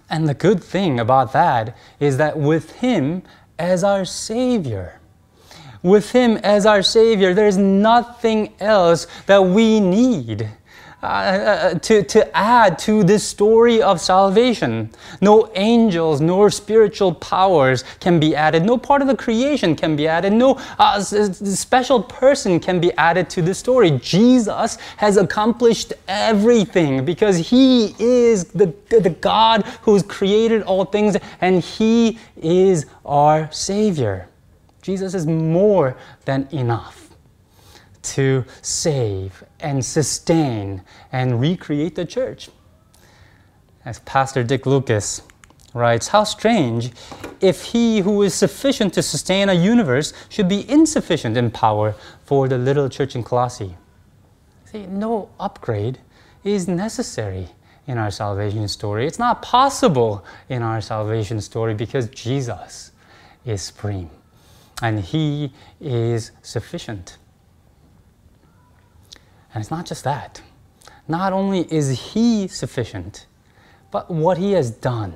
And 0.09 0.29
the 0.29 0.33
good 0.33 0.63
thing 0.63 0.97
about 0.97 1.33
that 1.33 1.75
is 1.99 2.15
that 2.15 2.37
with 2.37 2.77
Him 2.77 3.23
as 3.59 3.83
our 3.83 4.05
Savior, 4.05 5.01
with 5.85 6.11
Him 6.11 6.37
as 6.37 6.65
our 6.65 6.81
Savior, 6.81 7.33
there's 7.33 7.57
nothing 7.57 8.53
else 8.59 9.07
that 9.27 9.39
we 9.39 9.79
need. 9.79 10.49
Uh, 11.03 11.07
uh, 11.07 11.79
to, 11.79 12.01
to 12.01 12.35
add 12.35 12.79
to 12.79 13.03
this 13.03 13.23
story 13.23 13.79
of 13.79 14.01
salvation. 14.01 14.89
No 15.21 15.51
angels, 15.53 16.19
nor 16.19 16.49
spiritual 16.49 17.13
powers 17.13 17.83
can 17.99 18.19
be 18.19 18.35
added. 18.35 18.63
No 18.63 18.75
part 18.79 19.03
of 19.03 19.07
the 19.07 19.15
creation 19.15 19.75
can 19.75 19.95
be 19.95 20.07
added. 20.07 20.33
No 20.33 20.59
uh, 20.79 20.99
special 21.01 22.01
person 22.01 22.59
can 22.59 22.79
be 22.79 22.91
added 22.93 23.29
to 23.31 23.43
the 23.43 23.53
story. 23.53 23.91
Jesus 24.01 24.79
has 24.97 25.17
accomplished 25.17 25.93
everything 26.07 27.05
because 27.05 27.37
He 27.37 27.93
is 27.99 28.45
the, 28.45 28.73
the 28.89 29.15
God 29.21 29.63
who's 29.83 30.01
created 30.01 30.63
all 30.63 30.85
things 30.85 31.17
and 31.39 31.61
He 31.61 32.17
is 32.41 32.87
our 33.05 33.51
Savior. 33.51 34.27
Jesus 34.85 35.15
is 35.15 35.25
more 35.25 35.97
than 36.25 36.47
enough 36.51 37.09
to 38.03 38.45
save 38.61 39.43
and 39.59 39.83
sustain 39.83 40.83
and 41.11 41.41
recreate 41.41 41.95
the 41.95 42.05
church. 42.05 42.49
As 43.83 43.97
Pastor 44.01 44.43
Dick 44.43 44.67
Lucas 44.67 45.23
writes, 45.73 46.09
How 46.09 46.23
strange 46.23 46.91
if 47.41 47.63
he 47.63 48.01
who 48.01 48.21
is 48.21 48.35
sufficient 48.35 48.93
to 48.93 49.01
sustain 49.01 49.49
a 49.49 49.55
universe 49.55 50.13
should 50.29 50.47
be 50.47 50.69
insufficient 50.69 51.35
in 51.35 51.49
power 51.49 51.95
for 52.23 52.47
the 52.47 52.59
little 52.59 52.87
church 52.87 53.15
in 53.15 53.23
Colossae. 53.23 53.75
See, 54.65 54.85
no 54.85 55.29
upgrade 55.39 55.97
is 56.43 56.67
necessary 56.67 57.47
in 57.87 57.97
our 57.97 58.11
salvation 58.11 58.67
story. 58.67 59.07
It's 59.07 59.17
not 59.17 59.41
possible 59.41 60.23
in 60.47 60.61
our 60.61 60.79
salvation 60.79 61.41
story 61.41 61.73
because 61.73 62.07
Jesus 62.09 62.91
is 63.45 63.63
supreme 63.63 64.11
and 64.81 64.99
He 64.99 65.53
is 65.79 66.31
sufficient. 66.41 67.17
And 69.53 69.61
it's 69.61 69.71
not 69.71 69.85
just 69.85 70.03
that. 70.03 70.41
Not 71.07 71.33
only 71.33 71.71
is 71.73 72.13
He 72.13 72.47
sufficient, 72.47 73.25
but 73.91 74.11
what 74.11 74.37
He 74.37 74.51
has 74.53 74.71
done, 74.71 75.13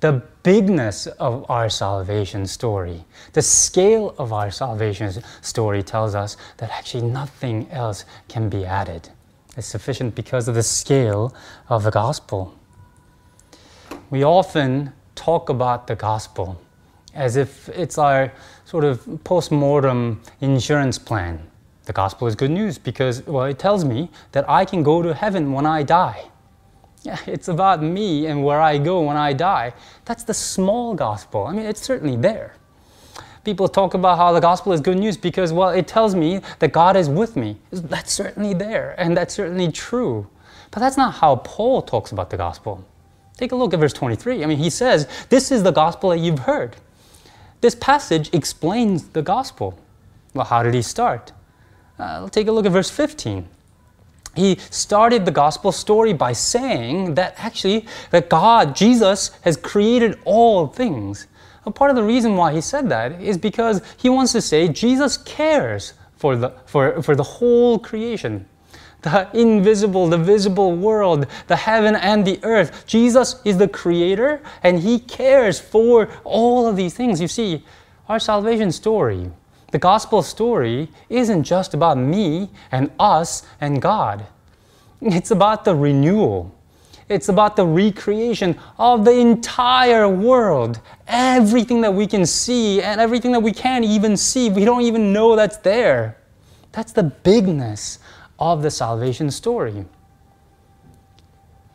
the 0.00 0.22
bigness 0.42 1.06
of 1.06 1.48
our 1.50 1.68
salvation 1.68 2.46
story, 2.46 3.04
the 3.32 3.42
scale 3.42 4.14
of 4.18 4.32
our 4.32 4.50
salvation 4.50 5.10
story 5.40 5.82
tells 5.82 6.14
us 6.14 6.36
that 6.58 6.70
actually 6.70 7.08
nothing 7.08 7.68
else 7.70 8.04
can 8.28 8.48
be 8.48 8.64
added. 8.64 9.08
It's 9.56 9.66
sufficient 9.66 10.14
because 10.14 10.46
of 10.48 10.54
the 10.54 10.62
scale 10.62 11.34
of 11.68 11.84
the 11.84 11.90
gospel. 11.90 12.54
We 14.10 14.24
often 14.24 14.92
talk 15.14 15.48
about 15.48 15.86
the 15.86 15.96
gospel 15.96 16.60
as 17.14 17.36
if 17.36 17.68
it's 17.68 17.96
our 17.96 18.32
sort 18.64 18.84
of 18.84 19.22
post-mortem 19.24 20.20
insurance 20.40 20.98
plan. 20.98 21.40
The 21.84 21.92
gospel 21.92 22.26
is 22.26 22.34
good 22.34 22.50
news 22.50 22.78
because, 22.78 23.26
well, 23.26 23.44
it 23.44 23.58
tells 23.58 23.84
me 23.84 24.10
that 24.32 24.48
I 24.48 24.64
can 24.64 24.82
go 24.82 25.02
to 25.02 25.12
heaven 25.12 25.52
when 25.52 25.66
I 25.66 25.82
die. 25.82 26.24
Yeah, 27.02 27.18
it's 27.26 27.48
about 27.48 27.82
me 27.82 28.26
and 28.26 28.42
where 28.42 28.60
I 28.60 28.78
go 28.78 29.02
when 29.02 29.18
I 29.18 29.34
die. 29.34 29.74
That's 30.06 30.24
the 30.24 30.32
small 30.32 30.94
gospel. 30.94 31.44
I 31.44 31.52
mean, 31.52 31.66
it's 31.66 31.82
certainly 31.82 32.16
there. 32.16 32.54
People 33.44 33.68
talk 33.68 33.92
about 33.92 34.16
how 34.16 34.32
the 34.32 34.40
gospel 34.40 34.72
is 34.72 34.80
good 34.80 34.96
news 34.96 35.18
because, 35.18 35.52
well, 35.52 35.68
it 35.68 35.86
tells 35.86 36.14
me 36.14 36.40
that 36.60 36.72
God 36.72 36.96
is 36.96 37.10
with 37.10 37.36
me. 37.36 37.58
That's 37.70 38.10
certainly 38.10 38.54
there, 38.54 38.94
and 38.96 39.14
that's 39.14 39.34
certainly 39.34 39.70
true. 39.70 40.26
But 40.70 40.80
that's 40.80 40.96
not 40.96 41.16
how 41.16 41.36
Paul 41.36 41.82
talks 41.82 42.10
about 42.10 42.30
the 42.30 42.38
gospel. 42.38 42.82
Take 43.36 43.52
a 43.52 43.56
look 43.56 43.74
at 43.74 43.80
verse 43.80 43.92
23. 43.92 44.42
I 44.42 44.46
mean, 44.46 44.56
he 44.56 44.70
says, 44.70 45.06
This 45.28 45.52
is 45.52 45.62
the 45.62 45.72
gospel 45.72 46.08
that 46.10 46.18
you've 46.18 46.38
heard. 46.38 46.76
This 47.64 47.74
passage 47.74 48.28
explains 48.34 49.08
the 49.08 49.22
gospel. 49.22 49.78
Well, 50.34 50.44
how 50.44 50.62
did 50.62 50.74
he 50.74 50.82
start? 50.82 51.32
Uh, 51.98 52.28
take 52.28 52.46
a 52.46 52.52
look 52.52 52.66
at 52.66 52.72
verse 52.72 52.90
15. 52.90 53.48
He 54.36 54.58
started 54.68 55.24
the 55.24 55.30
gospel 55.30 55.72
story 55.72 56.12
by 56.12 56.34
saying 56.34 57.14
that 57.14 57.32
actually 57.38 57.86
that 58.10 58.28
God, 58.28 58.76
Jesus, 58.76 59.30
has 59.44 59.56
created 59.56 60.18
all 60.26 60.66
things. 60.66 61.26
Part 61.74 61.88
of 61.88 61.96
the 61.96 62.02
reason 62.02 62.36
why 62.36 62.52
he 62.52 62.60
said 62.60 62.90
that 62.90 63.18
is 63.18 63.38
because 63.38 63.80
he 63.96 64.10
wants 64.10 64.32
to 64.32 64.42
say 64.42 64.68
Jesus 64.68 65.16
cares 65.16 65.94
for 66.16 66.36
the, 66.36 66.52
for, 66.66 67.02
for 67.02 67.16
the 67.16 67.22
whole 67.22 67.78
creation 67.78 68.46
the 69.04 69.28
invisible, 69.34 70.08
the 70.08 70.18
visible 70.18 70.74
world, 70.74 71.26
the 71.46 71.56
heaven 71.56 71.94
and 71.94 72.26
the 72.26 72.40
earth. 72.42 72.86
Jesus 72.86 73.40
is 73.44 73.58
the 73.58 73.68
creator 73.68 74.42
and 74.62 74.80
he 74.80 74.98
cares 74.98 75.60
for 75.60 76.08
all 76.24 76.66
of 76.66 76.74
these 76.74 76.94
things. 76.94 77.20
You 77.20 77.28
see, 77.28 77.62
our 78.08 78.18
salvation 78.18 78.72
story, 78.72 79.30
the 79.72 79.78
gospel 79.78 80.22
story, 80.22 80.88
isn't 81.10 81.44
just 81.44 81.74
about 81.74 81.98
me 81.98 82.48
and 82.72 82.90
us 82.98 83.46
and 83.60 83.80
God. 83.80 84.26
It's 85.02 85.30
about 85.30 85.66
the 85.66 85.74
renewal. 85.74 86.54
It's 87.10 87.28
about 87.28 87.56
the 87.56 87.66
recreation 87.66 88.58
of 88.78 89.04
the 89.04 89.12
entire 89.12 90.08
world. 90.08 90.80
Everything 91.06 91.82
that 91.82 91.92
we 91.92 92.06
can 92.06 92.24
see 92.24 92.80
and 92.80 93.02
everything 93.02 93.32
that 93.32 93.40
we 93.40 93.52
can't 93.52 93.84
even 93.84 94.16
see, 94.16 94.48
we 94.48 94.64
don't 94.64 94.80
even 94.80 95.12
know 95.12 95.36
that's 95.36 95.58
there. 95.58 96.16
That's 96.72 96.92
the 96.92 97.02
bigness 97.02 97.98
of 98.44 98.60
the 98.62 98.70
salvation 98.70 99.30
story. 99.30 99.86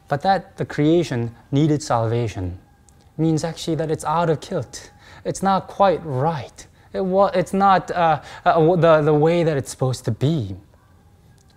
But 0.08 0.22
that 0.22 0.58
the 0.58 0.66
creation 0.66 1.36
needed 1.52 1.82
salvation 1.82 2.60
means 3.18 3.44
actually 3.44 3.76
that 3.78 3.90
it's 3.90 4.06
out 4.06 4.30
of 4.30 4.40
kilt. 4.40 4.92
It's 5.26 5.42
not 5.42 5.68
quite 5.68 6.00
right. 6.04 6.68
It 6.94 7.02
it's 7.34 7.54
not 7.54 7.90
uh, 7.90 8.22
uh, 8.46 8.76
the, 8.76 9.02
the 9.02 9.14
way 9.14 9.44
that 9.44 9.58
it's 9.58 9.72
supposed 9.72 10.06
to 10.06 10.12
be. 10.12 10.56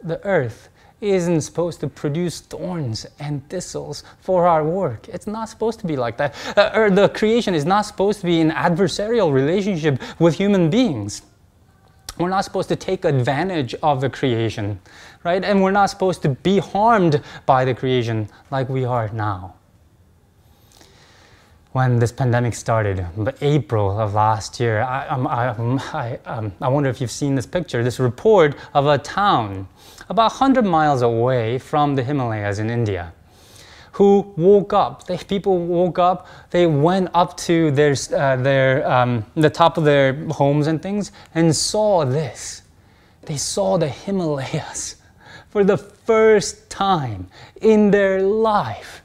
The 0.02 0.18
earth 0.24 0.70
isn't 1.02 1.42
supposed 1.42 1.80
to 1.80 1.88
produce 1.88 2.40
thorns 2.40 3.06
and 3.18 3.46
thistles 3.50 4.04
for 4.20 4.46
our 4.46 4.64
work. 4.64 5.08
It's 5.08 5.26
not 5.26 5.48
supposed 5.50 5.78
to 5.80 5.86
be 5.86 5.96
like 5.96 6.16
that. 6.16 6.34
Uh, 6.56 6.70
or 6.74 6.90
the 6.90 7.08
creation 7.10 7.54
is 7.54 7.66
not 7.66 7.82
supposed 7.82 8.20
to 8.20 8.26
be 8.26 8.40
in 8.40 8.50
adversarial 8.50 9.30
relationship 9.32 10.00
with 10.18 10.36
human 10.36 10.70
beings. 10.70 11.22
We're 12.18 12.28
not 12.28 12.44
supposed 12.44 12.68
to 12.68 12.76
take 12.76 13.04
advantage 13.04 13.74
of 13.82 14.00
the 14.00 14.10
creation, 14.10 14.80
right? 15.24 15.42
And 15.42 15.62
we're 15.62 15.72
not 15.72 15.90
supposed 15.90 16.22
to 16.22 16.28
be 16.28 16.58
harmed 16.58 17.22
by 17.46 17.64
the 17.64 17.74
creation 17.74 18.28
like 18.50 18.68
we 18.68 18.84
are 18.84 19.08
now. 19.08 19.54
when 21.72 21.98
this 21.98 22.12
pandemic 22.12 22.54
started, 22.54 23.06
April 23.40 23.98
of 23.98 24.12
last 24.14 24.60
year. 24.60 24.82
I, 24.82 25.08
um, 25.08 25.26
I, 25.26 25.48
um, 25.48 25.80
I, 25.94 26.18
um, 26.26 26.52
I 26.60 26.68
wonder 26.68 26.90
if 26.90 27.00
you've 27.00 27.10
seen 27.10 27.34
this 27.34 27.46
picture, 27.46 27.82
this 27.82 27.98
report 27.98 28.56
of 28.74 28.86
a 28.86 28.98
town 28.98 29.66
about 30.10 30.32
100 30.32 30.64
miles 30.66 31.00
away 31.02 31.58
from 31.58 31.96
the 31.96 32.02
Himalayas 32.02 32.58
in 32.58 32.68
India 32.68 33.12
who 33.92 34.32
woke 34.36 34.72
up. 34.72 35.06
People 35.28 35.58
woke 35.58 35.98
up. 35.98 36.26
They 36.50 36.66
went 36.66 37.10
up 37.14 37.36
to 37.38 37.70
their, 37.70 37.94
uh, 38.14 38.36
their 38.36 38.90
um, 38.90 39.24
the 39.34 39.50
top 39.50 39.76
of 39.76 39.84
their 39.84 40.14
homes 40.28 40.66
and 40.66 40.82
things 40.82 41.12
and 41.34 41.54
saw 41.54 42.04
this. 42.04 42.62
They 43.22 43.36
saw 43.36 43.76
the 43.78 43.88
Himalayas 43.88 44.96
for 45.50 45.62
the 45.62 45.76
first 45.76 46.70
time 46.70 47.28
in 47.60 47.90
their 47.90 48.22
life. 48.22 49.02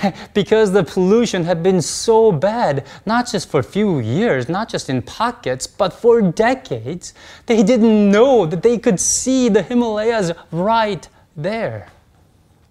because 0.34 0.72
the 0.72 0.82
pollution 0.82 1.44
had 1.44 1.62
been 1.62 1.82
so 1.82 2.32
bad, 2.32 2.86
not 3.04 3.30
just 3.30 3.50
for 3.50 3.60
a 3.60 3.64
few 3.64 3.98
years, 3.98 4.48
not 4.48 4.68
just 4.68 4.88
in 4.88 5.02
pockets, 5.02 5.66
but 5.66 5.92
for 5.92 6.22
decades, 6.22 7.12
they 7.44 7.62
didn't 7.62 8.10
know 8.10 8.46
that 8.46 8.62
they 8.62 8.78
could 8.78 8.98
see 8.98 9.50
the 9.50 9.62
Himalayas 9.62 10.32
right 10.50 11.06
there. 11.36 11.88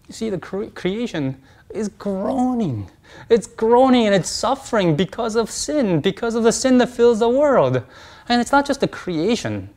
You 0.08 0.14
see, 0.14 0.30
the 0.30 0.40
cre- 0.40 0.66
creation 0.66 1.42
is 1.74 1.90
groaning. 1.90 2.90
It's 3.30 3.48
groaning 3.48 4.06
and 4.06 4.16
it's 4.16 4.30
suffering 4.30 4.96
because 4.96 5.36
of 5.36 5.50
sin, 5.50 6.02
because 6.02 6.36
of 6.36 6.44
the 6.44 6.52
sin 6.52 6.78
that 6.80 6.88
fills 6.88 7.20
the 7.20 7.30
world. 7.30 7.84
And 8.28 8.42
it's 8.42 8.52
not 8.52 8.66
just 8.66 8.80
the 8.80 8.88
creation. 8.88 9.70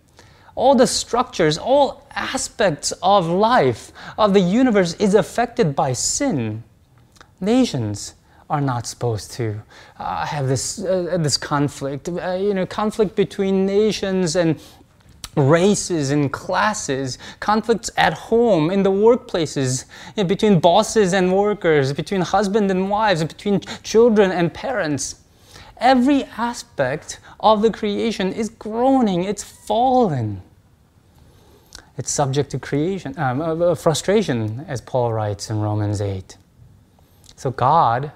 All 0.55 0.75
the 0.75 0.87
structures, 0.87 1.59
all 1.59 2.07
aspects 2.15 2.93
of 3.03 3.27
life, 3.27 3.93
of 4.17 4.35
the 4.35 4.41
universe 4.41 4.95
is 4.95 5.15
affected 5.15 5.75
by 5.75 5.93
sin. 5.93 6.63
Nations 7.41 8.15
are 8.49 8.61
not 8.61 8.87
supposed 8.87 9.33
to 9.33 9.61
uh, 9.99 10.27
have 10.27 10.47
this, 10.47 10.79
uh, 10.85 11.17
this 11.19 11.37
conflict. 11.37 12.09
Uh, 12.09 12.37
you 12.39 12.55
know, 12.55 12.67
conflict 12.67 13.17
between 13.17 13.67
nations 13.67 14.37
and 14.37 14.61
races 15.37 16.11
and 16.11 16.33
classes, 16.33 17.19
conflicts 17.41 17.91
at 17.97 18.15
home, 18.15 18.71
in 18.71 18.83
the 18.83 18.91
workplaces, 18.91 19.85
you 20.17 20.23
know, 20.23 20.29
between 20.29 20.61
bosses 20.61 21.13
and 21.13 21.33
workers, 21.33 21.93
between 21.93 22.21
husband 22.21 22.71
and 22.71 22.91
wives, 22.91 23.23
between 23.25 23.61
children 23.83 24.31
and 24.31 24.53
parents. 24.53 25.17
Every 25.79 26.25
aspect 26.37 27.21
of 27.41 27.63
the 27.63 27.71
creation 27.71 28.33
is 28.33 28.49
groaning, 28.49 29.25
it's 29.25 29.43
fallen. 29.43 30.43
It's 31.97 32.11
subject 32.11 32.51
to 32.51 32.59
creation, 32.59 33.17
um, 33.19 33.41
uh, 33.41 33.55
uh 33.55 33.75
frustration, 33.75 34.65
as 34.69 34.81
Paul 34.81 35.13
writes 35.13 35.51
in 35.51 35.61
Romans 35.61 36.01
8. 36.01 36.37
So 37.37 37.51
God 37.51 38.13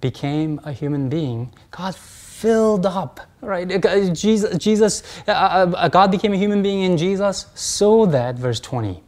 became 0.00 0.60
a 0.64 0.72
human 0.72 1.08
being. 1.08 1.52
God 1.70 1.94
filled 2.40 2.86
up, 2.86 3.20
right? 3.42 3.68
Jesus, 4.14 4.56
Jesus 4.56 5.02
uh, 5.28 5.30
uh, 5.30 5.88
God 5.88 6.10
became 6.10 6.32
a 6.32 6.38
human 6.38 6.62
being 6.62 6.82
in 6.82 6.96
Jesus 6.96 7.46
so 7.54 8.06
that, 8.06 8.36
verse 8.36 8.60
20, 8.60 9.02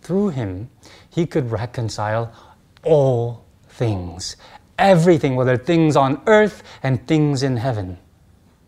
through 0.00 0.28
him, 0.28 0.70
he 1.10 1.26
could 1.26 1.50
reconcile 1.50 2.32
all 2.84 3.44
things, 3.68 4.36
everything, 4.78 5.34
whether 5.34 5.56
things 5.56 5.96
on 5.96 6.22
earth 6.28 6.62
and 6.84 7.04
things 7.08 7.42
in 7.42 7.56
heaven. 7.56 7.98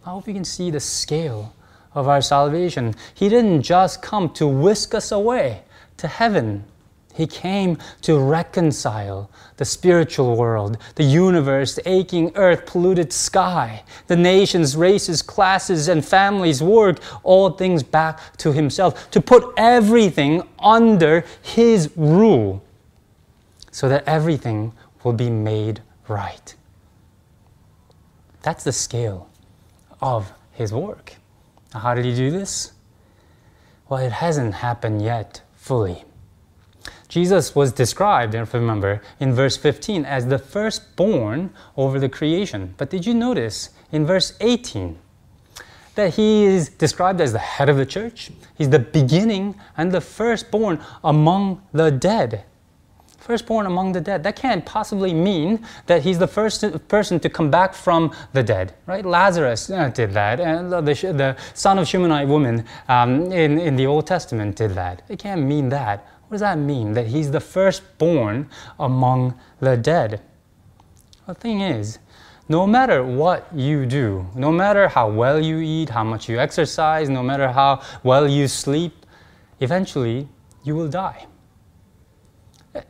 I 0.05 0.11
hope 0.11 0.27
you 0.27 0.35
can 0.35 0.45
see 0.45 0.73
the 0.73 0.81
scale 0.81 1.55
of 1.95 2.09
our 2.09 2.21
salvation. 2.21 2.95
He 3.15 3.29
didn't 3.29 3.63
just 3.63 4.03
come 4.03 4.31
to 4.31 4.47
whisk 4.49 4.93
us 4.93 5.13
away 5.13 5.63
to 5.99 6.09
heaven. 6.09 6.65
He 7.21 7.27
came 7.27 7.77
to 8.01 8.19
reconcile 8.19 9.31
the 9.59 9.67
spiritual 9.67 10.39
world, 10.39 10.79
the 10.95 11.05
universe, 11.05 11.75
the 11.75 11.87
aching 11.87 12.33
earth, 12.35 12.65
polluted 12.65 13.13
sky, 13.13 13.85
the 14.07 14.17
nations, 14.17 14.75
races, 14.75 15.21
classes, 15.21 15.89
and 15.89 16.03
families, 16.03 16.63
work, 16.63 16.99
all 17.23 17.51
things 17.51 17.83
back 17.83 18.39
to 18.39 18.55
Himself, 18.55 19.11
to 19.11 19.21
put 19.21 19.53
everything 19.59 20.49
under 20.59 21.23
His 21.43 21.91
rule 21.95 22.65
so 23.71 23.87
that 23.91 24.03
everything 24.07 24.73
will 25.05 25.13
be 25.13 25.29
made 25.29 25.83
right. 26.09 26.55
That's 28.41 28.65
the 28.65 28.73
scale 28.73 29.29
of 30.01 30.33
His 30.53 30.73
work. 30.73 31.17
How 31.75 31.93
did 31.93 32.07
He 32.07 32.15
do 32.15 32.31
this? 32.31 32.73
Well, 33.91 34.01
it 34.01 34.13
hasn't 34.13 34.55
happened 34.55 35.03
yet 35.03 35.43
fully. 35.53 36.07
Jesus 37.11 37.57
was 37.57 37.73
described, 37.73 38.37
if 38.37 38.55
you 38.55 38.61
remember, 38.61 39.03
in 39.19 39.35
verse 39.35 39.57
15 39.57 40.05
as 40.05 40.27
the 40.27 40.39
firstborn 40.39 41.51
over 41.77 41.99
the 41.99 42.09
creation. 42.09 42.73
But 42.79 42.89
did 42.89 43.05
you 43.05 43.15
notice 43.15 43.71
in 43.91 44.07
verse 44.07 44.35
18 44.41 44.97
that 45.97 46.15
he 46.15 46.45
is 46.45 46.69
described 46.69 47.21
as 47.21 47.33
the 47.33 47.41
head 47.41 47.69
of 47.69 47.77
the 47.77 47.85
church? 47.85 48.31
He's 48.57 48.71
the 48.71 48.79
beginning 48.79 49.57
and 49.77 49.91
the 49.91 50.01
firstborn 50.01 50.81
among 51.03 51.61
the 51.73 51.91
dead. 51.91 52.45
Firstborn 53.19 53.67
among 53.67 53.91
the 53.91 54.01
dead. 54.01 54.23
That 54.23 54.37
can't 54.37 54.65
possibly 54.65 55.13
mean 55.13 55.67
that 55.87 56.03
he's 56.03 56.21
the 56.21 56.29
first 56.29 56.65
person 56.87 57.19
to 57.21 57.29
come 57.29 57.51
back 57.51 57.75
from 57.75 58.15
the 58.35 58.45
dead, 58.45 58.75
right? 58.87 59.05
Lazarus 59.05 59.69
uh, 59.69 59.89
did 59.89 60.13
that, 60.13 60.39
and 60.39 60.73
the, 60.73 60.81
the 60.81 61.37
son 61.55 61.79
of 61.81 61.89
Shunammite 61.89 62.29
woman 62.29 62.65
um, 62.89 63.33
in, 63.33 63.59
in 63.59 63.75
the 63.75 63.87
Old 63.87 64.07
Testament 64.07 64.55
did 64.55 64.75
that. 64.75 65.03
It 65.09 65.19
can't 65.19 65.43
mean 65.43 65.71
that. 65.71 66.07
What 66.31 66.37
does 66.37 66.43
that 66.43 66.59
mean? 66.59 66.93
That 66.93 67.09
he's 67.09 67.33
the 67.33 67.41
firstborn 67.41 68.49
among 68.79 69.35
the 69.59 69.77
dead. 69.77 70.21
The 71.27 71.35
thing 71.35 71.61
is, 71.61 71.99
no 72.49 72.69
matter 72.69 73.03
what 73.03 73.49
you 73.53 73.85
do, 73.85 74.29
no 74.37 74.53
matter 74.53 74.87
how 74.87 75.11
well 75.11 75.41
you 75.41 75.59
eat, 75.59 75.91
how 75.91 76.05
much 76.05 76.29
you 76.29 76.39
exercise, 76.39 77.09
no 77.09 77.25
matter 77.25 77.49
how 77.49 77.83
well 78.05 78.29
you 78.29 78.47
sleep, 78.47 79.07
eventually 79.59 80.29
you 80.63 80.77
will 80.77 80.87
die. 80.87 81.27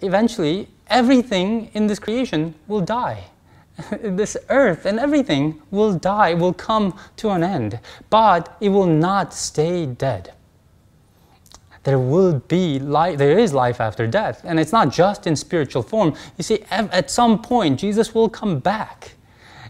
Eventually, 0.01 0.69
everything 0.89 1.71
in 1.73 1.87
this 1.87 1.99
creation 1.99 2.55
will 2.69 2.83
die. 2.83 3.25
this 4.03 4.37
earth 4.51 4.85
and 4.85 5.01
everything 5.01 5.63
will 5.71 5.95
die, 5.95 6.35
will 6.35 6.53
come 6.53 6.95
to 7.17 7.31
an 7.31 7.43
end, 7.43 7.81
but 8.11 8.55
it 8.61 8.69
will 8.69 8.85
not 8.85 9.33
stay 9.33 9.87
dead 9.87 10.35
there 11.85 11.99
will 11.99 12.41
be 12.41 12.79
life, 12.79 13.19
there 13.19 13.39
is 13.39 13.53
life 13.55 13.81
after 13.81 14.07
death. 14.07 14.43
And 14.45 14.61
it's 14.61 14.73
not 14.73 14.93
just 14.93 15.27
in 15.27 15.35
spiritual 15.35 15.83
form. 15.83 16.15
You 16.37 16.45
see, 16.45 16.63
at 16.71 17.11
some 17.11 17.41
point, 17.41 17.81
Jesus 17.81 18.15
will 18.15 18.29
come 18.29 18.59
back 18.59 19.15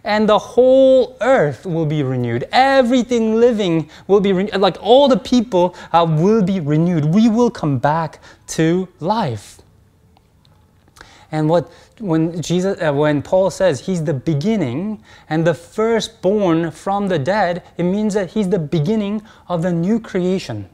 and 0.05 0.29
the 0.29 0.39
whole 0.39 1.17
earth 1.21 1.67
will 1.67 1.87
be 1.87 2.03
renewed. 2.03 2.49
Everything 2.53 3.35
living 3.35 3.91
will 4.07 4.21
be 4.21 4.33
renewed. 4.33 4.57
Like 4.57 4.77
all 4.81 5.09
the 5.09 5.19
people 5.19 5.77
uh, 5.93 6.07
will 6.09 6.43
be 6.43 6.61
renewed. 6.61 7.05
We 7.05 7.29
will 7.29 7.51
come 7.51 7.79
back 7.79 8.21
to 8.49 8.89
life. 8.99 9.59
And 11.33 11.49
what 11.49 11.71
when 12.01 12.43
Jesus, 12.43 12.81
uh, 12.81 12.93
when 12.93 13.23
Paul 13.23 13.51
says 13.51 13.81
he's 13.87 14.03
the 14.03 14.15
beginning 14.15 15.05
and 15.29 15.47
the 15.47 15.55
firstborn 15.55 16.71
from 16.71 17.09
the 17.09 17.19
dead, 17.19 17.63
it 17.77 17.85
means 17.85 18.15
that 18.15 18.31
he's 18.31 18.49
the 18.49 18.59
beginning 18.59 19.23
of 19.49 19.63
the 19.63 19.71
new 19.71 20.01
creation 20.01 20.69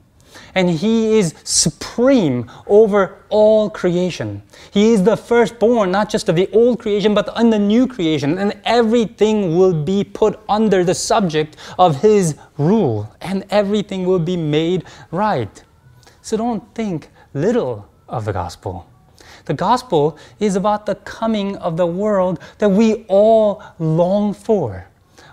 and 0.56 0.70
He 0.70 1.18
is 1.18 1.34
supreme 1.44 2.50
over 2.66 3.22
all 3.28 3.70
creation. 3.70 4.42
He 4.72 4.92
is 4.92 5.04
the 5.04 5.16
firstborn, 5.16 5.92
not 5.92 6.08
just 6.10 6.28
of 6.28 6.34
the 6.34 6.50
old 6.52 6.80
creation, 6.80 7.14
but 7.14 7.30
in 7.38 7.50
the 7.50 7.58
new 7.58 7.86
creation, 7.86 8.38
and 8.38 8.58
everything 8.64 9.56
will 9.56 9.84
be 9.84 10.02
put 10.02 10.40
under 10.48 10.82
the 10.82 10.94
subject 10.94 11.56
of 11.78 12.00
His 12.00 12.36
rule, 12.56 13.14
and 13.20 13.44
everything 13.50 14.06
will 14.06 14.18
be 14.18 14.36
made 14.36 14.84
right. 15.10 15.62
So 16.22 16.36
don't 16.36 16.74
think 16.74 17.10
little 17.34 17.88
of 18.08 18.24
the 18.24 18.32
gospel. 18.32 18.88
The 19.44 19.54
gospel 19.54 20.16
is 20.40 20.56
about 20.56 20.86
the 20.86 20.94
coming 20.94 21.56
of 21.58 21.76
the 21.76 21.86
world 21.86 22.40
that 22.58 22.70
we 22.70 23.04
all 23.08 23.62
long 23.78 24.32
for 24.32 24.88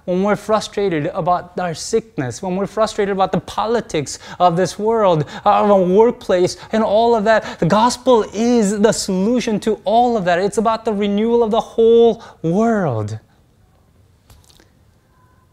when 0.05 0.23
we're 0.23 0.35
frustrated 0.35 1.07
about 1.07 1.57
our 1.59 1.73
sickness, 1.73 2.41
when 2.41 2.55
we're 2.55 2.67
frustrated 2.67 3.13
about 3.13 3.31
the 3.31 3.39
politics 3.39 4.19
of 4.39 4.57
this 4.57 4.77
world, 4.77 5.23
of 5.23 5.45
our 5.45 5.81
workplace, 5.81 6.57
and 6.71 6.83
all 6.83 7.15
of 7.15 7.23
that, 7.23 7.59
the 7.59 7.65
gospel 7.65 8.23
is 8.33 8.79
the 8.79 8.91
solution 8.91 9.59
to 9.61 9.75
all 9.85 10.17
of 10.17 10.25
that. 10.25 10.39
It's 10.39 10.57
about 10.57 10.85
the 10.85 10.93
renewal 10.93 11.43
of 11.43 11.51
the 11.51 11.61
whole 11.61 12.23
world. 12.41 13.19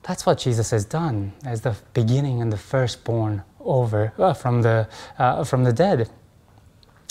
That's 0.02 0.26
what 0.26 0.38
Jesus 0.38 0.70
has 0.70 0.84
done 0.84 1.32
as 1.44 1.60
the 1.60 1.76
beginning 1.94 2.42
and 2.42 2.52
the 2.52 2.56
firstborn 2.56 3.44
over 3.60 4.12
uh, 4.18 4.32
from 4.34 4.62
the 4.62 4.88
uh, 5.18 5.44
from 5.44 5.62
the 5.62 5.72
dead. 5.72 6.10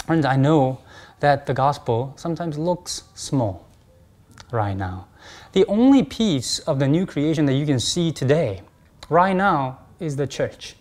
And 0.07 0.25
I 0.25 0.35
know 0.35 0.81
that 1.19 1.45
the 1.45 1.53
gospel 1.53 2.13
sometimes 2.17 2.57
looks 2.57 3.03
small 3.13 3.67
right 4.51 4.75
now. 4.75 5.07
The 5.51 5.65
only 5.65 6.03
piece 6.03 6.59
of 6.59 6.79
the 6.79 6.87
new 6.87 7.05
creation 7.05 7.45
that 7.47 7.53
you 7.53 7.65
can 7.65 7.79
see 7.79 8.11
today, 8.11 8.61
right 9.09 9.35
now, 9.35 9.79
is 9.99 10.15
the 10.15 10.27
church. 10.27 10.75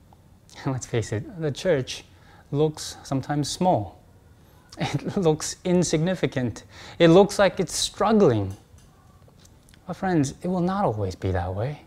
let's 0.66 0.86
face 0.86 1.12
it, 1.12 1.40
the 1.40 1.52
church 1.52 2.04
looks 2.50 2.96
sometimes 3.02 3.48
small. 3.48 3.98
It 4.80 5.16
looks 5.16 5.56
insignificant. 5.64 6.64
It 6.98 7.08
looks 7.08 7.38
like 7.38 7.58
it's 7.58 7.74
struggling. 7.74 8.56
But, 9.86 9.94
friends, 9.94 10.34
it 10.42 10.48
will 10.48 10.60
not 10.60 10.84
always 10.84 11.14
be 11.16 11.32
that 11.32 11.52
way. 11.54 11.82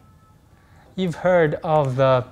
You've 0.96 1.16
heard 1.16 1.56
of 1.64 1.96
the 1.96 2.26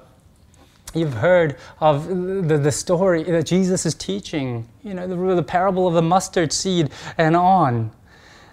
You've 0.95 1.13
heard 1.13 1.57
of 1.81 2.07
the, 2.07 2.57
the 2.57 2.71
story 2.71 3.21
that 3.23 3.45
Jesus 3.45 3.85
is 3.85 3.93
teaching, 3.93 4.67
you 4.83 4.95
know, 4.95 5.07
the, 5.07 5.35
the 5.35 5.43
parable 5.43 5.87
of 5.87 5.93
the 5.93 6.01
mustard 6.01 6.51
seed 6.51 6.89
and 7.19 7.35
on. 7.35 7.91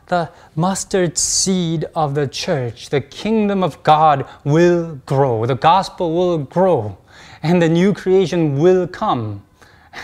The 0.07 0.31
mustard 0.55 1.19
seed 1.19 1.85
of 1.95 2.15
the 2.15 2.29
church, 2.29 2.91
the 2.91 3.01
kingdom 3.01 3.65
of 3.65 3.83
God 3.83 4.27
will 4.45 5.01
grow, 5.07 5.47
the 5.47 5.57
gospel 5.57 6.15
will 6.15 6.39
grow, 6.39 6.99
and 7.43 7.61
the 7.61 7.69
new 7.69 7.93
creation 7.93 8.59
will 8.59 8.87
come. 8.87 9.43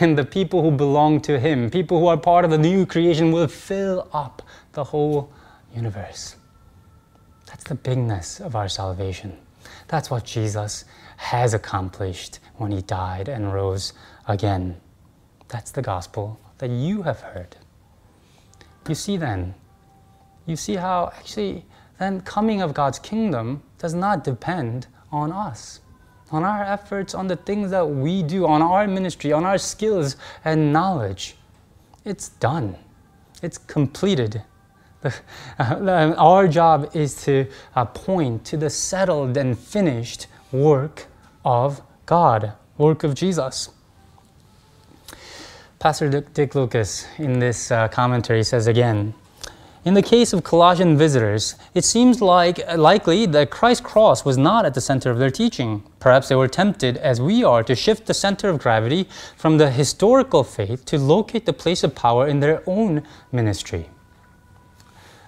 And 0.01 0.17
the 0.17 0.25
people 0.25 0.63
who 0.63 0.71
belong 0.71 1.21
to 1.23 1.39
Him, 1.39 1.71
people 1.71 2.01
who 2.01 2.07
are 2.07 2.17
part 2.17 2.45
of 2.45 2.51
the 2.51 2.59
new 2.59 2.87
creation, 2.87 3.31
will 3.31 3.47
fill 3.47 4.09
up 4.13 4.43
the 4.73 4.85
whole 4.85 5.31
universe. 5.75 6.37
That's 7.47 7.65
the 7.65 7.75
bigness 7.75 8.41
of 8.41 8.57
our 8.57 8.69
salvation. 8.69 9.37
That's 9.89 10.11
what 10.11 10.25
Jesus 10.25 10.87
has 11.19 11.53
accomplished 11.53 12.39
when 12.57 12.73
he 12.73 12.81
died 12.81 13.29
and 13.29 13.53
rose 13.53 13.93
again. 14.27 14.81
That's 15.49 15.71
the 15.71 15.83
gospel 15.83 16.41
that 16.59 16.71
you 16.71 17.03
have 17.03 17.21
heard. 17.21 17.57
You 18.89 18.95
see 18.95 19.17
then, 19.17 19.55
you 20.47 20.57
see 20.57 20.77
how 20.77 21.13
actually 21.17 21.65
then 21.99 22.21
coming 22.23 22.63
of 22.63 22.75
God's 22.75 22.99
kingdom 22.99 23.63
does 23.79 23.95
not 23.95 24.25
depend 24.25 24.89
on 25.11 25.31
us, 25.31 25.81
on 26.31 26.43
our 26.43 26.65
efforts, 26.65 27.15
on 27.15 27.29
the 27.29 27.37
things 27.37 27.71
that 27.71 27.89
we 27.89 28.23
do, 28.23 28.47
on 28.47 28.63
our 28.63 28.89
ministry, 28.89 29.33
on 29.33 29.45
our 29.45 29.59
skills 29.59 30.17
and 30.45 30.73
knowledge. 30.73 31.37
It's 32.05 32.31
done. 32.31 32.77
It's 33.43 33.59
completed. 33.59 34.43
Our 35.59 36.49
job 36.49 36.91
is 36.95 37.23
to 37.25 37.47
uh, 37.75 37.85
point 37.85 38.45
to 38.47 38.57
the 38.57 38.71
settled 38.71 39.37
and 39.37 39.59
finished 39.59 40.27
work 40.53 41.07
of 41.45 41.83
God, 42.07 42.53
work 42.79 43.05
of 43.05 43.15
Jesus. 43.15 43.71
Pastor 45.79 46.09
Dick, 46.09 46.33
Dick 46.35 46.55
Lucas 46.55 47.07
in 47.19 47.41
this 47.41 47.73
uh, 47.73 47.89
commentary 47.89 48.45
says 48.45 48.69
again, 48.69 49.15
in 49.85 49.95
the 49.95 50.03
case 50.03 50.33
of 50.33 50.45
Colossian 50.45 50.97
visitors, 50.97 51.57
it 51.75 51.85
seems 51.85 52.23
like 52.23 52.61
likely 52.77 53.27
that 53.27 53.51
Christ's 53.51 53.85
cross 53.85 54.25
was 54.25 54.39
not 54.39 54.65
at 54.65 54.75
the 54.75 54.81
center 54.81 55.11
of 55.11 55.19
their 55.19 55.31
teaching. 55.31 55.83
Perhaps 55.99 56.29
they 56.29 56.37
were 56.37 56.47
tempted, 56.47 56.97
as 56.99 57.21
we 57.21 57.43
are, 57.43 57.65
to 57.65 57.75
shift 57.75 58.07
the 58.07 58.15
center 58.15 58.49
of 58.49 58.61
gravity 58.61 59.09
from 59.37 59.59
the 59.59 59.71
historical 59.71 60.45
faith 60.45 60.85
to 60.85 60.99
locate 60.99 61.47
the 61.47 61.53
place 61.53 61.83
of 61.83 61.97
power 61.97 62.29
in 62.29 62.39
their 62.39 62.63
own 62.67 63.03
ministry. 63.33 63.89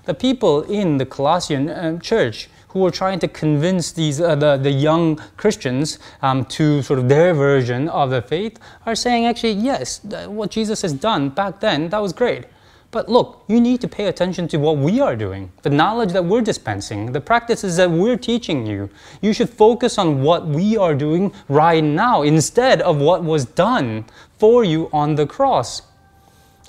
The 0.04 0.14
people 0.14 0.62
in 0.62 0.98
the 0.98 1.06
Colossian 1.06 1.68
uh, 1.68 1.98
church 1.98 2.48
who 2.68 2.80
were 2.80 2.90
trying 2.90 3.18
to 3.20 3.28
convince 3.28 3.92
these 3.92 4.20
uh, 4.20 4.34
the, 4.34 4.56
the 4.56 4.70
young 4.70 5.16
Christians 5.36 5.98
um, 6.22 6.44
to 6.46 6.82
sort 6.82 6.98
of 6.98 7.08
their 7.08 7.32
version 7.32 7.88
of 7.88 8.10
the 8.10 8.20
faith 8.20 8.58
are 8.84 8.94
saying 8.96 9.26
actually 9.26 9.52
yes 9.52 10.00
what 10.26 10.50
Jesus 10.50 10.82
has 10.82 10.92
done 10.92 11.28
back 11.28 11.60
then 11.60 11.88
that 11.90 12.02
was 12.02 12.12
great 12.12 12.46
but 12.94 13.08
look 13.08 13.42
you 13.48 13.60
need 13.60 13.80
to 13.80 13.88
pay 13.88 14.06
attention 14.06 14.46
to 14.46 14.56
what 14.56 14.76
we 14.76 15.00
are 15.00 15.16
doing 15.16 15.50
the 15.62 15.70
knowledge 15.70 16.12
that 16.12 16.24
we're 16.24 16.40
dispensing 16.40 17.10
the 17.10 17.20
practices 17.20 17.76
that 17.76 17.90
we're 17.90 18.16
teaching 18.16 18.64
you 18.64 18.88
you 19.20 19.32
should 19.32 19.50
focus 19.50 19.98
on 19.98 20.22
what 20.22 20.46
we 20.46 20.76
are 20.76 20.94
doing 20.94 21.32
right 21.48 21.82
now 21.82 22.22
instead 22.22 22.80
of 22.82 22.98
what 22.98 23.24
was 23.24 23.44
done 23.44 24.04
for 24.38 24.62
you 24.62 24.88
on 24.92 25.16
the 25.16 25.26
cross 25.26 25.82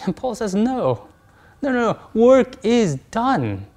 and 0.04 0.16
Paul 0.16 0.34
says 0.34 0.56
no 0.56 1.08
no 1.62 1.72
no, 1.72 2.00
work 2.16 2.56
is 2.66 2.96
done 3.12 3.68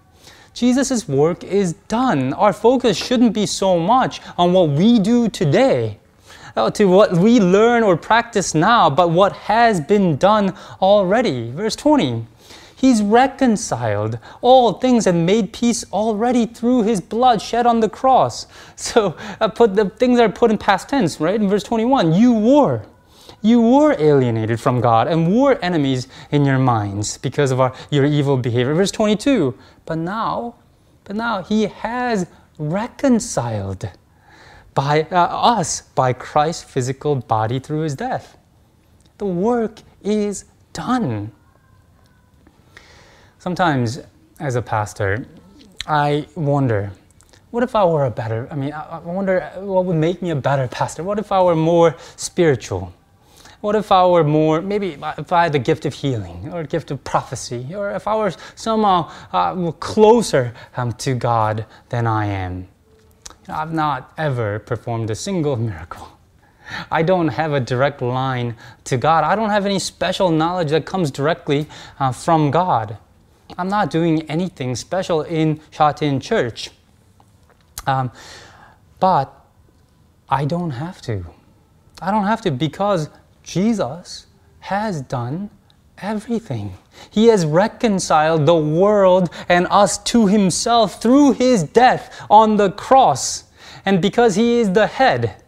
Jesus' 0.58 1.06
work 1.06 1.44
is 1.44 1.74
done. 1.86 2.32
Our 2.32 2.52
focus 2.52 2.96
shouldn't 2.96 3.32
be 3.32 3.46
so 3.46 3.78
much 3.78 4.20
on 4.36 4.52
what 4.52 4.70
we 4.70 4.98
do 4.98 5.28
today, 5.28 6.00
uh, 6.56 6.68
to 6.72 6.86
what 6.86 7.12
we 7.12 7.38
learn 7.38 7.84
or 7.84 7.96
practice 7.96 8.56
now, 8.56 8.90
but 8.90 9.10
what 9.10 9.32
has 9.32 9.80
been 9.80 10.16
done 10.16 10.56
already. 10.82 11.52
Verse 11.52 11.76
20. 11.76 12.26
He's 12.78 13.02
reconciled 13.02 14.20
all 14.40 14.74
things 14.74 15.08
and 15.08 15.26
made 15.26 15.52
peace 15.52 15.84
already 15.92 16.46
through 16.46 16.84
his 16.84 17.00
blood 17.00 17.42
shed 17.42 17.66
on 17.66 17.80
the 17.80 17.88
cross. 17.88 18.46
So 18.76 19.16
uh, 19.40 19.48
put 19.48 19.74
the 19.74 19.90
things 19.90 20.20
are 20.20 20.28
put 20.28 20.52
in 20.52 20.58
past 20.58 20.88
tense, 20.88 21.18
right? 21.18 21.34
In 21.34 21.48
verse 21.48 21.64
21, 21.64 22.12
you 22.12 22.32
were. 22.32 22.86
You 23.42 23.60
were 23.60 23.96
alienated 23.98 24.60
from 24.60 24.80
God 24.80 25.08
and 25.08 25.36
were 25.36 25.58
enemies 25.60 26.06
in 26.30 26.44
your 26.44 26.60
minds 26.60 27.18
because 27.18 27.50
of 27.50 27.60
our, 27.60 27.74
your 27.90 28.04
evil 28.04 28.36
behavior. 28.36 28.72
Verse 28.74 28.92
22, 28.92 29.58
but 29.84 29.98
now, 29.98 30.54
but 31.02 31.16
now 31.16 31.42
he 31.42 31.64
has 31.64 32.28
reconciled 32.58 33.90
by 34.74 35.02
uh, 35.10 35.16
us 35.16 35.80
by 35.80 36.12
Christ's 36.12 36.62
physical 36.62 37.16
body 37.16 37.58
through 37.58 37.80
his 37.80 37.96
death. 37.96 38.38
The 39.18 39.26
work 39.26 39.80
is 40.00 40.44
done. 40.72 41.32
Sometimes, 43.38 44.00
as 44.40 44.56
a 44.56 44.62
pastor, 44.62 45.26
I 45.86 46.26
wonder 46.34 46.92
what 47.50 47.62
if 47.62 47.74
I 47.74 47.84
were 47.84 48.04
a 48.04 48.10
better, 48.10 48.46
I 48.50 48.56
mean, 48.56 48.72
I 48.72 48.98
wonder 48.98 49.40
what 49.56 49.86
would 49.86 49.96
make 49.96 50.20
me 50.20 50.30
a 50.30 50.36
better 50.36 50.68
pastor? 50.68 51.02
What 51.02 51.18
if 51.18 51.32
I 51.32 51.40
were 51.40 51.56
more 51.56 51.96
spiritual? 52.16 52.92
What 53.60 53.74
if 53.74 53.90
I 53.90 54.06
were 54.06 54.22
more, 54.22 54.60
maybe 54.60 54.98
if 55.16 55.32
I 55.32 55.44
had 55.44 55.52
the 55.52 55.58
gift 55.58 55.86
of 55.86 55.94
healing 55.94 56.50
or 56.52 56.62
gift 56.64 56.90
of 56.90 57.02
prophecy, 57.04 57.74
or 57.74 57.90
if 57.92 58.06
I 58.06 58.16
were 58.16 58.32
somehow 58.54 59.10
uh, 59.32 59.72
closer 59.72 60.52
um, 60.76 60.92
to 60.94 61.14
God 61.14 61.64
than 61.88 62.06
I 62.06 62.26
am? 62.26 62.68
You 63.46 63.48
know, 63.48 63.54
I've 63.54 63.72
not 63.72 64.12
ever 64.18 64.58
performed 64.58 65.10
a 65.10 65.14
single 65.14 65.56
miracle. 65.70 66.08
I 66.90 67.02
don't 67.02 67.28
have 67.28 67.52
a 67.54 67.60
direct 67.60 68.02
line 68.02 68.56
to 68.84 68.98
God. 68.98 69.24
I 69.24 69.34
don't 69.34 69.50
have 69.50 69.64
any 69.64 69.78
special 69.78 70.30
knowledge 70.30 70.70
that 70.70 70.84
comes 70.84 71.10
directly 71.10 71.66
uh, 71.98 72.12
from 72.12 72.50
God. 72.50 72.98
I'm 73.58 73.68
not 73.68 73.90
doing 73.90 74.22
anything 74.30 74.76
special 74.76 75.22
in 75.22 75.60
Shatin 75.70 76.20
Church. 76.20 76.70
Um, 77.88 78.12
but 79.00 79.34
I 80.28 80.44
don't 80.44 80.70
have 80.70 81.02
to. 81.02 81.26
I 82.00 82.12
don't 82.12 82.26
have 82.26 82.40
to 82.42 82.52
because 82.52 83.10
Jesus 83.42 84.26
has 84.60 85.02
done 85.02 85.50
everything. 86.00 86.74
He 87.10 87.26
has 87.26 87.44
reconciled 87.44 88.46
the 88.46 88.54
world 88.54 89.30
and 89.48 89.66
us 89.70 89.98
to 90.04 90.26
himself 90.26 91.02
through 91.02 91.32
his 91.32 91.64
death 91.64 92.24
on 92.30 92.56
the 92.56 92.70
cross. 92.70 93.44
And 93.84 94.00
because 94.00 94.36
he 94.36 94.60
is 94.60 94.72
the 94.72 94.86
head, 94.86 95.42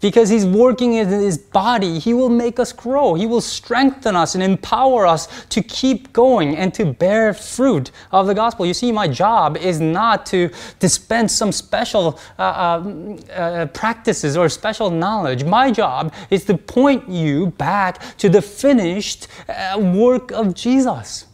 because 0.00 0.28
He's 0.28 0.44
working 0.44 0.94
in 0.94 1.08
His 1.08 1.38
body, 1.38 1.98
He 1.98 2.12
will 2.14 2.28
make 2.28 2.58
us 2.58 2.72
grow. 2.72 3.14
He 3.14 3.26
will 3.26 3.40
strengthen 3.40 4.16
us 4.16 4.34
and 4.34 4.42
empower 4.42 5.06
us 5.06 5.46
to 5.46 5.62
keep 5.62 6.12
going 6.12 6.56
and 6.56 6.72
to 6.74 6.92
bear 6.92 7.34
fruit 7.34 7.90
of 8.12 8.26
the 8.26 8.34
gospel. 8.34 8.66
You 8.66 8.74
see, 8.74 8.92
my 8.92 9.08
job 9.08 9.56
is 9.56 9.80
not 9.80 10.26
to 10.26 10.50
dispense 10.78 11.34
some 11.34 11.52
special 11.52 12.18
uh, 12.38 12.42
uh, 12.42 13.16
uh, 13.32 13.66
practices 13.66 14.36
or 14.36 14.48
special 14.48 14.90
knowledge. 14.90 15.44
My 15.44 15.70
job 15.70 16.12
is 16.30 16.44
to 16.46 16.56
point 16.56 17.08
you 17.08 17.48
back 17.58 18.16
to 18.18 18.28
the 18.28 18.42
finished 18.42 19.28
uh, 19.48 19.78
work 19.78 20.30
of 20.32 20.54
Jesus. 20.54 21.26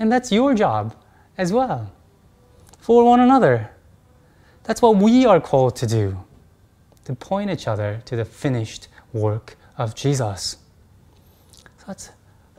And 0.00 0.10
that's 0.10 0.32
your 0.32 0.54
job 0.54 0.96
as 1.38 1.52
well 1.52 1.92
for 2.80 3.04
one 3.04 3.20
another. 3.20 3.70
That's 4.64 4.82
what 4.82 4.96
we 4.96 5.26
are 5.26 5.40
called 5.40 5.76
to 5.76 5.86
do 5.86 6.24
to 7.04 7.14
point 7.14 7.50
each 7.50 7.66
other 7.66 8.02
to 8.04 8.16
the 8.16 8.24
finished 8.24 8.88
work 9.12 9.56
of 9.76 9.94
Jesus. 9.94 10.56
So 11.78 11.84
let's 11.88 12.10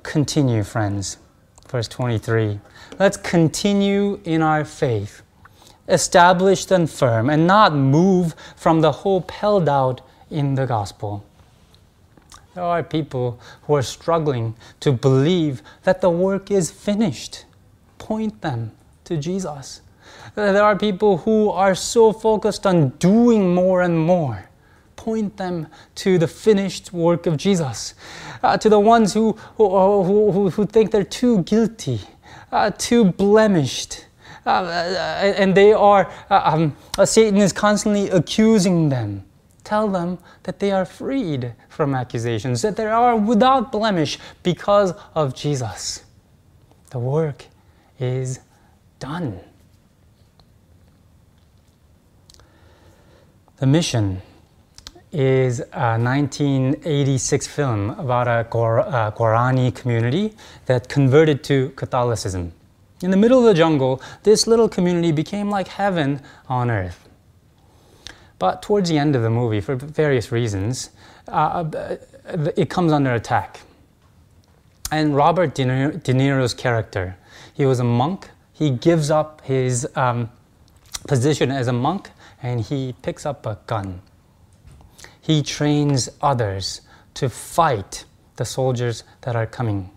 continue, 0.03 0.63
friends. 0.63 1.17
Verse 1.69 1.87
23. 1.87 2.59
Let's 2.99 3.17
continue 3.17 4.19
in 4.25 4.41
our 4.41 4.63
faith, 4.65 5.23
established 5.87 6.71
and 6.71 6.89
firm, 6.89 7.29
and 7.29 7.47
not 7.47 7.73
move 7.73 8.35
from 8.55 8.81
the 8.81 8.91
hope 8.91 9.31
held 9.31 9.67
out 9.67 10.01
in 10.29 10.55
the 10.55 10.65
gospel. 10.65 11.25
There 12.53 12.63
are 12.63 12.83
people 12.83 13.39
who 13.63 13.75
are 13.75 13.81
struggling 13.81 14.55
to 14.81 14.91
believe 14.91 15.63
that 15.83 16.01
the 16.01 16.09
work 16.09 16.51
is 16.51 16.69
finished. 16.69 17.45
Point 17.97 18.41
them 18.41 18.73
to 19.05 19.17
Jesus. 19.17 19.81
There 20.35 20.63
are 20.63 20.75
people 20.75 21.17
who 21.17 21.49
are 21.49 21.75
so 21.75 22.11
focused 22.11 22.65
on 22.65 22.89
doing 22.99 23.53
more 23.53 23.81
and 23.81 23.97
more. 23.97 24.49
Point 24.95 25.37
them 25.37 25.67
to 25.95 26.17
the 26.17 26.27
finished 26.27 26.93
work 26.93 27.25
of 27.25 27.37
Jesus. 27.37 27.93
Uh, 28.41 28.57
to 28.57 28.69
the 28.69 28.79
ones 28.79 29.13
who, 29.13 29.33
who, 29.57 30.03
who, 30.03 30.49
who, 30.49 30.65
think 30.65 30.91
they're 30.91 31.03
too 31.03 31.43
guilty, 31.43 32.01
uh, 32.51 32.71
too 32.77 33.05
blemished. 33.05 34.05
Uh, 34.45 34.49
uh 34.49 35.33
and 35.37 35.55
they 35.55 35.71
are, 35.73 36.11
uh, 36.29 36.41
um, 36.43 36.75
uh, 36.97 37.05
Satan 37.05 37.37
is 37.37 37.53
constantly 37.53 38.09
accusing 38.09 38.89
them. 38.89 39.23
Tell 39.63 39.87
them 39.87 40.17
that 40.43 40.59
they 40.59 40.71
are 40.71 40.85
freed 40.85 41.53
from 41.69 41.95
accusations, 41.95 42.61
that 42.63 42.75
they 42.75 42.85
are 42.85 43.15
without 43.15 43.71
blemish 43.71 44.19
because 44.41 44.93
of 45.15 45.33
Jesus. 45.33 46.03
The 46.89 46.99
work 46.99 47.45
is 47.99 48.39
done. 48.99 49.39
The 53.63 53.67
Mission 53.67 54.21
is 55.13 55.61
a 55.71 55.97
1986 55.97 57.47
film 57.47 57.91
about 57.91 58.27
a 58.27 58.45
Guarani 58.51 59.73
community 59.73 60.33
that 60.65 60.89
converted 60.89 61.45
to 61.45 61.69
Catholicism. 61.77 62.51
In 63.01 63.09
the 63.09 63.15
middle 63.15 63.39
of 63.39 63.45
the 63.45 63.53
jungle, 63.53 64.01
this 64.23 64.47
little 64.47 64.67
community 64.67 65.13
became 65.13 65.49
like 65.49 65.69
heaven 65.69 66.19
on 66.49 66.69
earth. 66.69 67.07
But 68.37 68.61
towards 68.61 68.89
the 68.89 68.97
end 68.97 69.15
of 69.15 69.21
the 69.21 69.29
movie, 69.29 69.61
for 69.61 69.77
various 69.77 70.29
reasons, 70.29 70.89
uh, 71.29 71.63
it 72.57 72.69
comes 72.69 72.91
under 72.91 73.13
attack. 73.13 73.61
And 74.91 75.15
Robert 75.15 75.55
De, 75.55 75.63
Niro's 75.63 76.53
character, 76.53 77.15
he 77.53 77.65
was 77.65 77.79
a 77.79 77.85
monk. 77.85 78.29
He 78.51 78.71
gives 78.71 79.09
up 79.09 79.39
his 79.45 79.87
um, 79.95 80.29
position 81.07 81.49
as 81.49 81.69
a 81.69 81.73
monk 81.73 82.09
and 82.43 82.61
he 82.61 82.93
picks 83.01 83.25
up 83.25 83.45
a 83.45 83.57
gun. 83.65 84.01
He 85.19 85.41
trains 85.41 86.09
others 86.21 86.81
to 87.15 87.29
fight 87.29 88.05
the 88.35 88.45
soldiers 88.45 89.03
that 89.21 89.35
are 89.35 89.47
coming. 89.47 89.89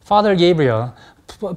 Father 0.00 0.34
Gabriel, 0.34 0.94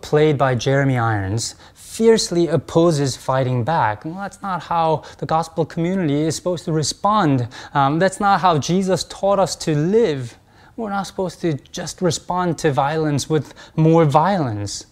played 0.01 0.37
by 0.37 0.55
Jeremy 0.55 0.97
Irons, 0.97 1.55
fiercely 1.73 2.47
opposes 2.47 3.15
fighting 3.15 3.63
back. 3.63 4.03
Well, 4.03 4.15
that's 4.15 4.41
not 4.41 4.63
how 4.63 5.03
the 5.19 5.25
gospel 5.25 5.65
community 5.65 6.21
is 6.21 6.35
supposed 6.35 6.65
to 6.65 6.73
respond. 6.73 7.47
Um, 7.73 7.99
that's 7.99 8.19
not 8.19 8.41
how 8.41 8.57
Jesus 8.57 9.05
taught 9.05 9.39
us 9.39 9.55
to 9.57 9.75
live. 9.75 10.37
We're 10.75 10.89
not 10.89 11.03
supposed 11.03 11.39
to 11.41 11.53
just 11.53 12.01
respond 12.01 12.57
to 12.59 12.71
violence 12.73 13.29
with 13.29 13.53
more 13.77 14.03
violence. 14.03 14.85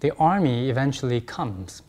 The 0.00 0.12
army 0.16 0.70
eventually 0.70 1.20
comes. 1.20 1.82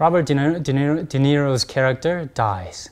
Robert 0.00 0.24
De, 0.24 0.34
Niro, 0.34 0.62
De, 0.62 0.72
Niro, 0.72 1.06
De 1.06 1.18
Niro's 1.18 1.62
character 1.62 2.24
dies. 2.32 2.88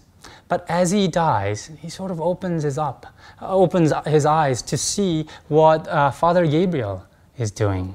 But 0.47 0.67
as 0.69 0.91
he 0.91 1.09
dies, 1.09 1.71
he 1.81 1.89
sort 1.89 2.11
of 2.11 2.21
opens 2.21 2.65
his 2.65 2.77
up, 2.77 3.07
opens 3.41 3.95
his 4.07 4.27
eyes 4.27 4.61
to 4.61 4.77
see 4.77 5.27
what 5.49 5.89
uh, 5.89 6.11
Father 6.11 6.47
Gabriel 6.47 7.07
is 7.39 7.51
doing. 7.51 7.95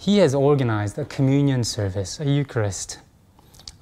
He 0.00 0.18
has 0.18 0.36
organized 0.36 0.98
a 1.00 1.04
communion 1.04 1.64
service, 1.64 2.20
a 2.20 2.24
Eucharist, 2.24 3.00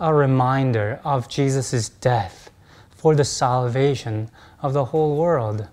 a 0.00 0.14
reminder 0.14 0.98
of 1.04 1.28
Jesus' 1.28 1.90
death 1.90 2.50
for 2.88 3.14
the 3.14 3.24
salvation 3.24 4.30
of 4.62 4.72
the 4.72 4.86
whole 4.86 5.18
world. 5.18 5.68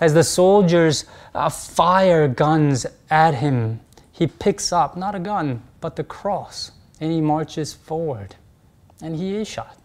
As 0.00 0.14
the 0.14 0.24
soldiers 0.24 1.04
uh, 1.32 1.48
fire 1.48 2.26
guns 2.26 2.86
at 3.08 3.34
him, 3.34 3.78
he 4.10 4.26
picks 4.26 4.72
up 4.72 4.96
not 4.96 5.14
a 5.14 5.20
gun, 5.20 5.62
but 5.80 5.94
the 5.94 6.02
cross 6.02 6.72
and 7.00 7.12
he 7.12 7.20
marches 7.20 7.72
forward 7.74 8.34
and 9.00 9.16
he 9.16 9.36
is 9.36 9.48
shot. 9.48 9.76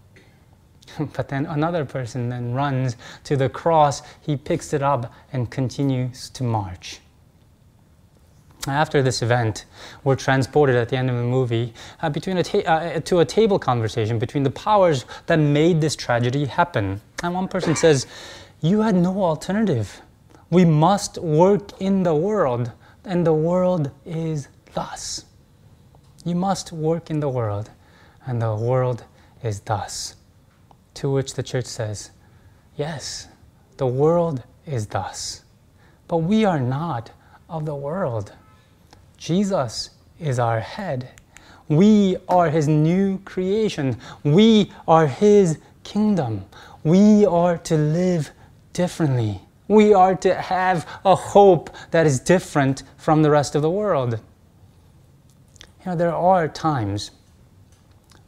but 1.15 1.29
then 1.29 1.45
another 1.45 1.85
person 1.85 2.29
then 2.29 2.53
runs 2.53 2.95
to 3.23 3.35
the 3.35 3.49
cross, 3.49 4.01
he 4.21 4.35
picks 4.35 4.73
it 4.73 4.81
up 4.81 5.13
and 5.31 5.49
continues 5.49 6.29
to 6.31 6.43
march. 6.43 6.99
After 8.67 9.01
this 9.01 9.21
event, 9.21 9.65
we're 10.05 10.15
transported 10.15 10.77
at 10.77 10.87
the 10.87 10.95
end 10.95 11.09
of 11.09 11.17
the 11.17 11.23
movie 11.23 11.73
uh, 12.01 12.09
between 12.09 12.37
a 12.37 12.63
uh, 12.63 12.99
to 13.01 13.19
a 13.19 13.25
table 13.25 13.59
conversation 13.59 14.19
between 14.19 14.43
the 14.43 14.51
powers 14.51 15.03
that 15.25 15.35
made 15.35 15.81
this 15.81 15.97
tragedy 15.97 16.45
happen. 16.45 17.01
And 17.21 17.33
one 17.33 17.49
person 17.49 17.75
says, 17.75 18.07
You 18.61 18.79
had 18.79 18.95
no 18.95 19.21
alternative. 19.21 20.01
We 20.49 20.63
must 20.63 21.17
work 21.17 21.81
in 21.81 22.03
the 22.03 22.15
world, 22.15 22.71
and 23.03 23.27
the 23.27 23.33
world 23.33 23.91
is 24.05 24.47
thus. 24.73 25.25
You 26.25 26.35
must 26.35 26.71
work 26.71 27.09
in 27.09 27.19
the 27.19 27.29
world, 27.29 27.69
and 28.25 28.41
the 28.41 28.55
world 28.55 29.03
is 29.43 29.59
thus. 29.59 30.15
To 30.95 31.11
which 31.11 31.33
the 31.33 31.43
church 31.43 31.65
says, 31.65 32.11
Yes, 32.77 33.27
the 33.77 33.87
world 33.87 34.43
is 34.65 34.87
thus. 34.87 35.43
But 36.07 36.17
we 36.17 36.45
are 36.45 36.59
not 36.59 37.11
of 37.49 37.65
the 37.65 37.75
world. 37.75 38.31
Jesus 39.17 39.89
is 40.19 40.39
our 40.39 40.59
head. 40.59 41.09
We 41.67 42.17
are 42.29 42.49
his 42.49 42.67
new 42.67 43.19
creation. 43.19 43.97
We 44.23 44.71
are 44.87 45.07
his 45.07 45.59
kingdom. 45.83 46.45
We 46.83 47.25
are 47.25 47.57
to 47.59 47.77
live 47.77 48.31
differently. 48.73 49.41
We 49.67 49.93
are 49.93 50.15
to 50.15 50.35
have 50.35 50.87
a 51.05 51.15
hope 51.15 51.69
that 51.91 52.05
is 52.05 52.19
different 52.19 52.83
from 52.97 53.23
the 53.23 53.31
rest 53.31 53.55
of 53.55 53.61
the 53.61 53.69
world. 53.69 54.19
You 55.83 55.91
know, 55.91 55.97
there 55.97 56.15
are 56.15 56.47
times 56.47 57.11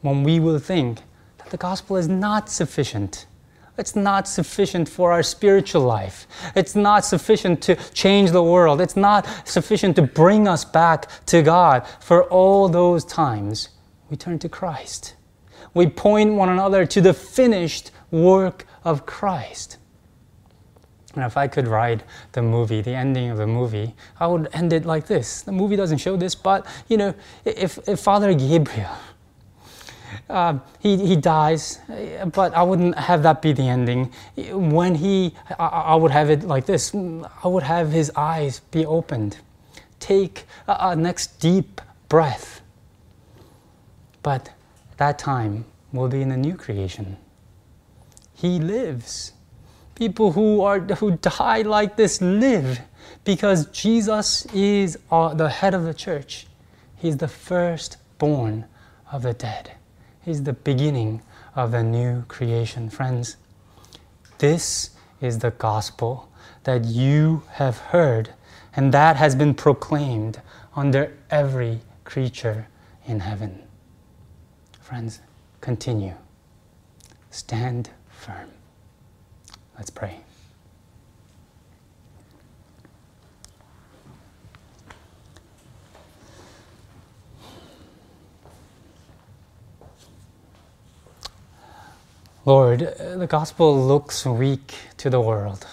when 0.02 0.22
we 0.22 0.38
will 0.38 0.58
think 0.58 1.00
that 1.38 1.48
the 1.48 1.56
gospel 1.56 1.96
is 1.96 2.06
not 2.06 2.50
sufficient. 2.50 3.24
It's 3.78 3.96
not 3.96 4.28
sufficient 4.28 4.90
for 4.90 5.10
our 5.12 5.22
spiritual 5.22 5.82
life. 5.82 6.26
It's 6.54 6.74
not 6.74 7.04
sufficient 7.04 7.62
to 7.62 7.76
change 7.94 8.30
the 8.30 8.42
world. 8.42 8.82
It's 8.82 8.96
not 8.96 9.26
sufficient 9.48 9.96
to 9.96 10.02
bring 10.02 10.46
us 10.46 10.66
back 10.66 11.08
to 11.26 11.40
God. 11.40 11.86
For 12.00 12.24
all 12.24 12.68
those 12.68 13.06
times, 13.06 13.70
we 14.10 14.18
turn 14.18 14.38
to 14.40 14.50
Christ. 14.50 15.14
We 15.72 15.86
point 15.86 16.34
one 16.34 16.50
another 16.50 16.84
to 16.84 17.00
the 17.00 17.14
finished 17.14 17.90
work 18.10 18.66
of 18.84 19.06
Christ. 19.06 19.78
And 21.16 21.24
if 21.24 21.36
I 21.36 21.48
could 21.48 21.66
write 21.66 22.02
the 22.32 22.42
movie, 22.42 22.82
the 22.82 22.94
ending 22.94 23.30
of 23.30 23.38
the 23.38 23.46
movie, 23.46 23.94
I 24.20 24.26
would 24.26 24.48
end 24.52 24.72
it 24.74 24.84
like 24.84 25.06
this. 25.06 25.42
The 25.42 25.52
movie 25.52 25.74
doesn't 25.74 25.98
show 25.98 26.16
this, 26.16 26.34
but 26.34 26.66
you 26.88 26.98
know, 26.98 27.14
if, 27.44 27.78
if 27.88 28.00
Father 28.00 28.34
Gabriel, 28.34 28.90
uh, 30.28 30.58
he, 30.78 30.96
he 30.98 31.16
dies, 31.16 31.80
but 32.32 32.54
I 32.54 32.62
wouldn't 32.62 32.98
have 32.98 33.22
that 33.22 33.40
be 33.40 33.52
the 33.52 33.66
ending. 33.66 34.12
When 34.36 34.94
he, 34.94 35.34
I, 35.58 35.66
I 35.66 35.94
would 35.94 36.10
have 36.10 36.30
it 36.30 36.42
like 36.42 36.66
this. 36.66 36.94
I 36.94 37.48
would 37.48 37.62
have 37.62 37.90
his 37.90 38.12
eyes 38.14 38.60
be 38.70 38.84
opened. 38.84 39.38
Take 39.98 40.44
a, 40.68 40.76
a 40.90 40.96
next 40.96 41.40
deep 41.40 41.80
breath. 42.08 42.60
But 44.22 44.50
that 44.98 45.18
time 45.18 45.64
will 45.92 46.08
be 46.08 46.20
in 46.20 46.28
the 46.28 46.36
new 46.36 46.56
creation. 46.56 47.16
He 48.34 48.58
lives 48.58 49.32
people 49.96 50.32
who 50.32 50.60
are 50.60 50.78
who 50.78 51.12
die 51.16 51.62
like 51.62 51.96
this 51.96 52.20
live 52.20 52.80
because 53.24 53.66
Jesus 53.66 54.46
is 54.54 54.98
uh, 55.10 55.34
the 55.34 55.48
head 55.48 55.74
of 55.74 55.82
the 55.82 55.94
church. 55.94 56.46
He's 56.94 57.16
the 57.16 57.28
firstborn 57.28 58.66
of 59.10 59.22
the 59.22 59.34
dead. 59.34 59.72
He's 60.22 60.44
the 60.44 60.52
beginning 60.52 61.22
of 61.54 61.72
the 61.72 61.82
new 61.82 62.22
creation, 62.28 62.90
friends. 62.90 63.36
This 64.38 64.90
is 65.20 65.38
the 65.38 65.50
gospel 65.50 66.30
that 66.64 66.84
you 66.84 67.42
have 67.52 67.78
heard 67.78 68.30
and 68.74 68.92
that 68.92 69.16
has 69.16 69.34
been 69.34 69.54
proclaimed 69.54 70.40
under 70.74 71.16
every 71.30 71.80
creature 72.04 72.68
in 73.06 73.20
heaven. 73.20 73.62
Friends, 74.80 75.20
continue. 75.60 76.14
Stand 77.30 77.90
firm. 78.08 78.55
Let's 79.76 79.90
pray. 79.90 80.20
Lord, 92.46 92.82
uh, 92.82 93.16
the 93.16 93.26
gospel 93.26 93.86
looks 93.86 94.24
weak 94.24 94.74
to 94.98 95.10
the 95.10 95.20
world. 95.20 95.66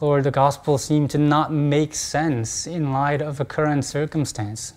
Lord, 0.00 0.24
the 0.24 0.30
gospel 0.30 0.78
seems 0.78 1.12
to 1.12 1.18
not 1.18 1.52
make 1.52 1.94
sense 1.94 2.66
in 2.66 2.92
light 2.92 3.20
of 3.20 3.38
a 3.38 3.44
current 3.44 3.84
circumstance. 3.84 4.72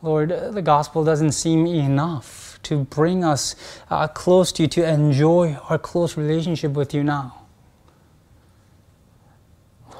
Lord, 0.00 0.32
uh, 0.32 0.50
the 0.50 0.62
gospel 0.62 1.04
doesn't 1.04 1.32
seem 1.32 1.66
enough 1.66 2.45
to 2.66 2.82
bring 2.84 3.22
us 3.22 3.54
uh, 3.90 4.08
close 4.08 4.50
to 4.50 4.62
you, 4.62 4.68
to 4.68 4.88
enjoy 4.88 5.56
our 5.68 5.78
close 5.78 6.16
relationship 6.16 6.72
with 6.72 6.92
you 6.92 7.04
now. 7.04 7.46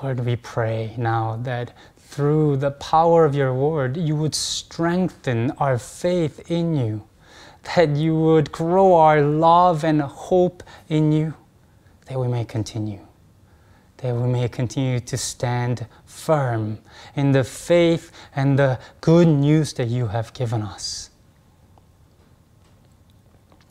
Lord, 0.02 0.26
we 0.26 0.34
pray 0.34 0.92
now 0.98 1.38
that 1.42 1.72
through 1.96 2.56
the 2.56 2.72
power 2.72 3.24
of 3.24 3.36
your 3.36 3.54
word, 3.54 3.96
you 3.96 4.16
would 4.16 4.34
strengthen 4.34 5.52
our 5.52 5.78
faith 5.78 6.50
in 6.50 6.74
you, 6.74 7.06
that 7.76 7.90
you 7.90 8.16
would 8.16 8.50
grow 8.50 8.94
our 8.94 9.22
love 9.22 9.84
and 9.84 10.02
hope 10.02 10.64
in 10.88 11.12
you, 11.12 11.34
that 12.06 12.18
we 12.18 12.26
may 12.26 12.44
continue, 12.44 13.06
that 13.98 14.12
we 14.12 14.28
may 14.28 14.48
continue 14.48 14.98
to 14.98 15.16
stand 15.16 15.86
firm 16.04 16.78
in 17.14 17.30
the 17.30 17.44
faith 17.44 18.10
and 18.34 18.58
the 18.58 18.80
good 19.00 19.28
news 19.28 19.72
that 19.74 19.86
you 19.86 20.08
have 20.08 20.32
given 20.34 20.62
us 20.62 21.10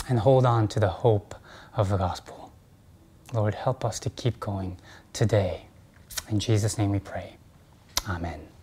and 0.08 0.20
hold 0.20 0.46
on 0.46 0.68
to 0.70 0.80
the 0.80 0.90
hope 0.90 1.36
of 1.76 1.90
the 1.90 1.98
gospel. 1.98 2.52
Lord, 3.34 3.56
help 3.56 3.84
us 3.84 4.00
to 4.02 4.10
keep 4.10 4.40
going 4.40 4.78
today. 5.14 5.66
In 6.30 6.40
Jesus' 6.40 6.78
name 6.78 6.92
we 6.92 7.00
pray. 7.00 7.38
Amen. 8.08 8.55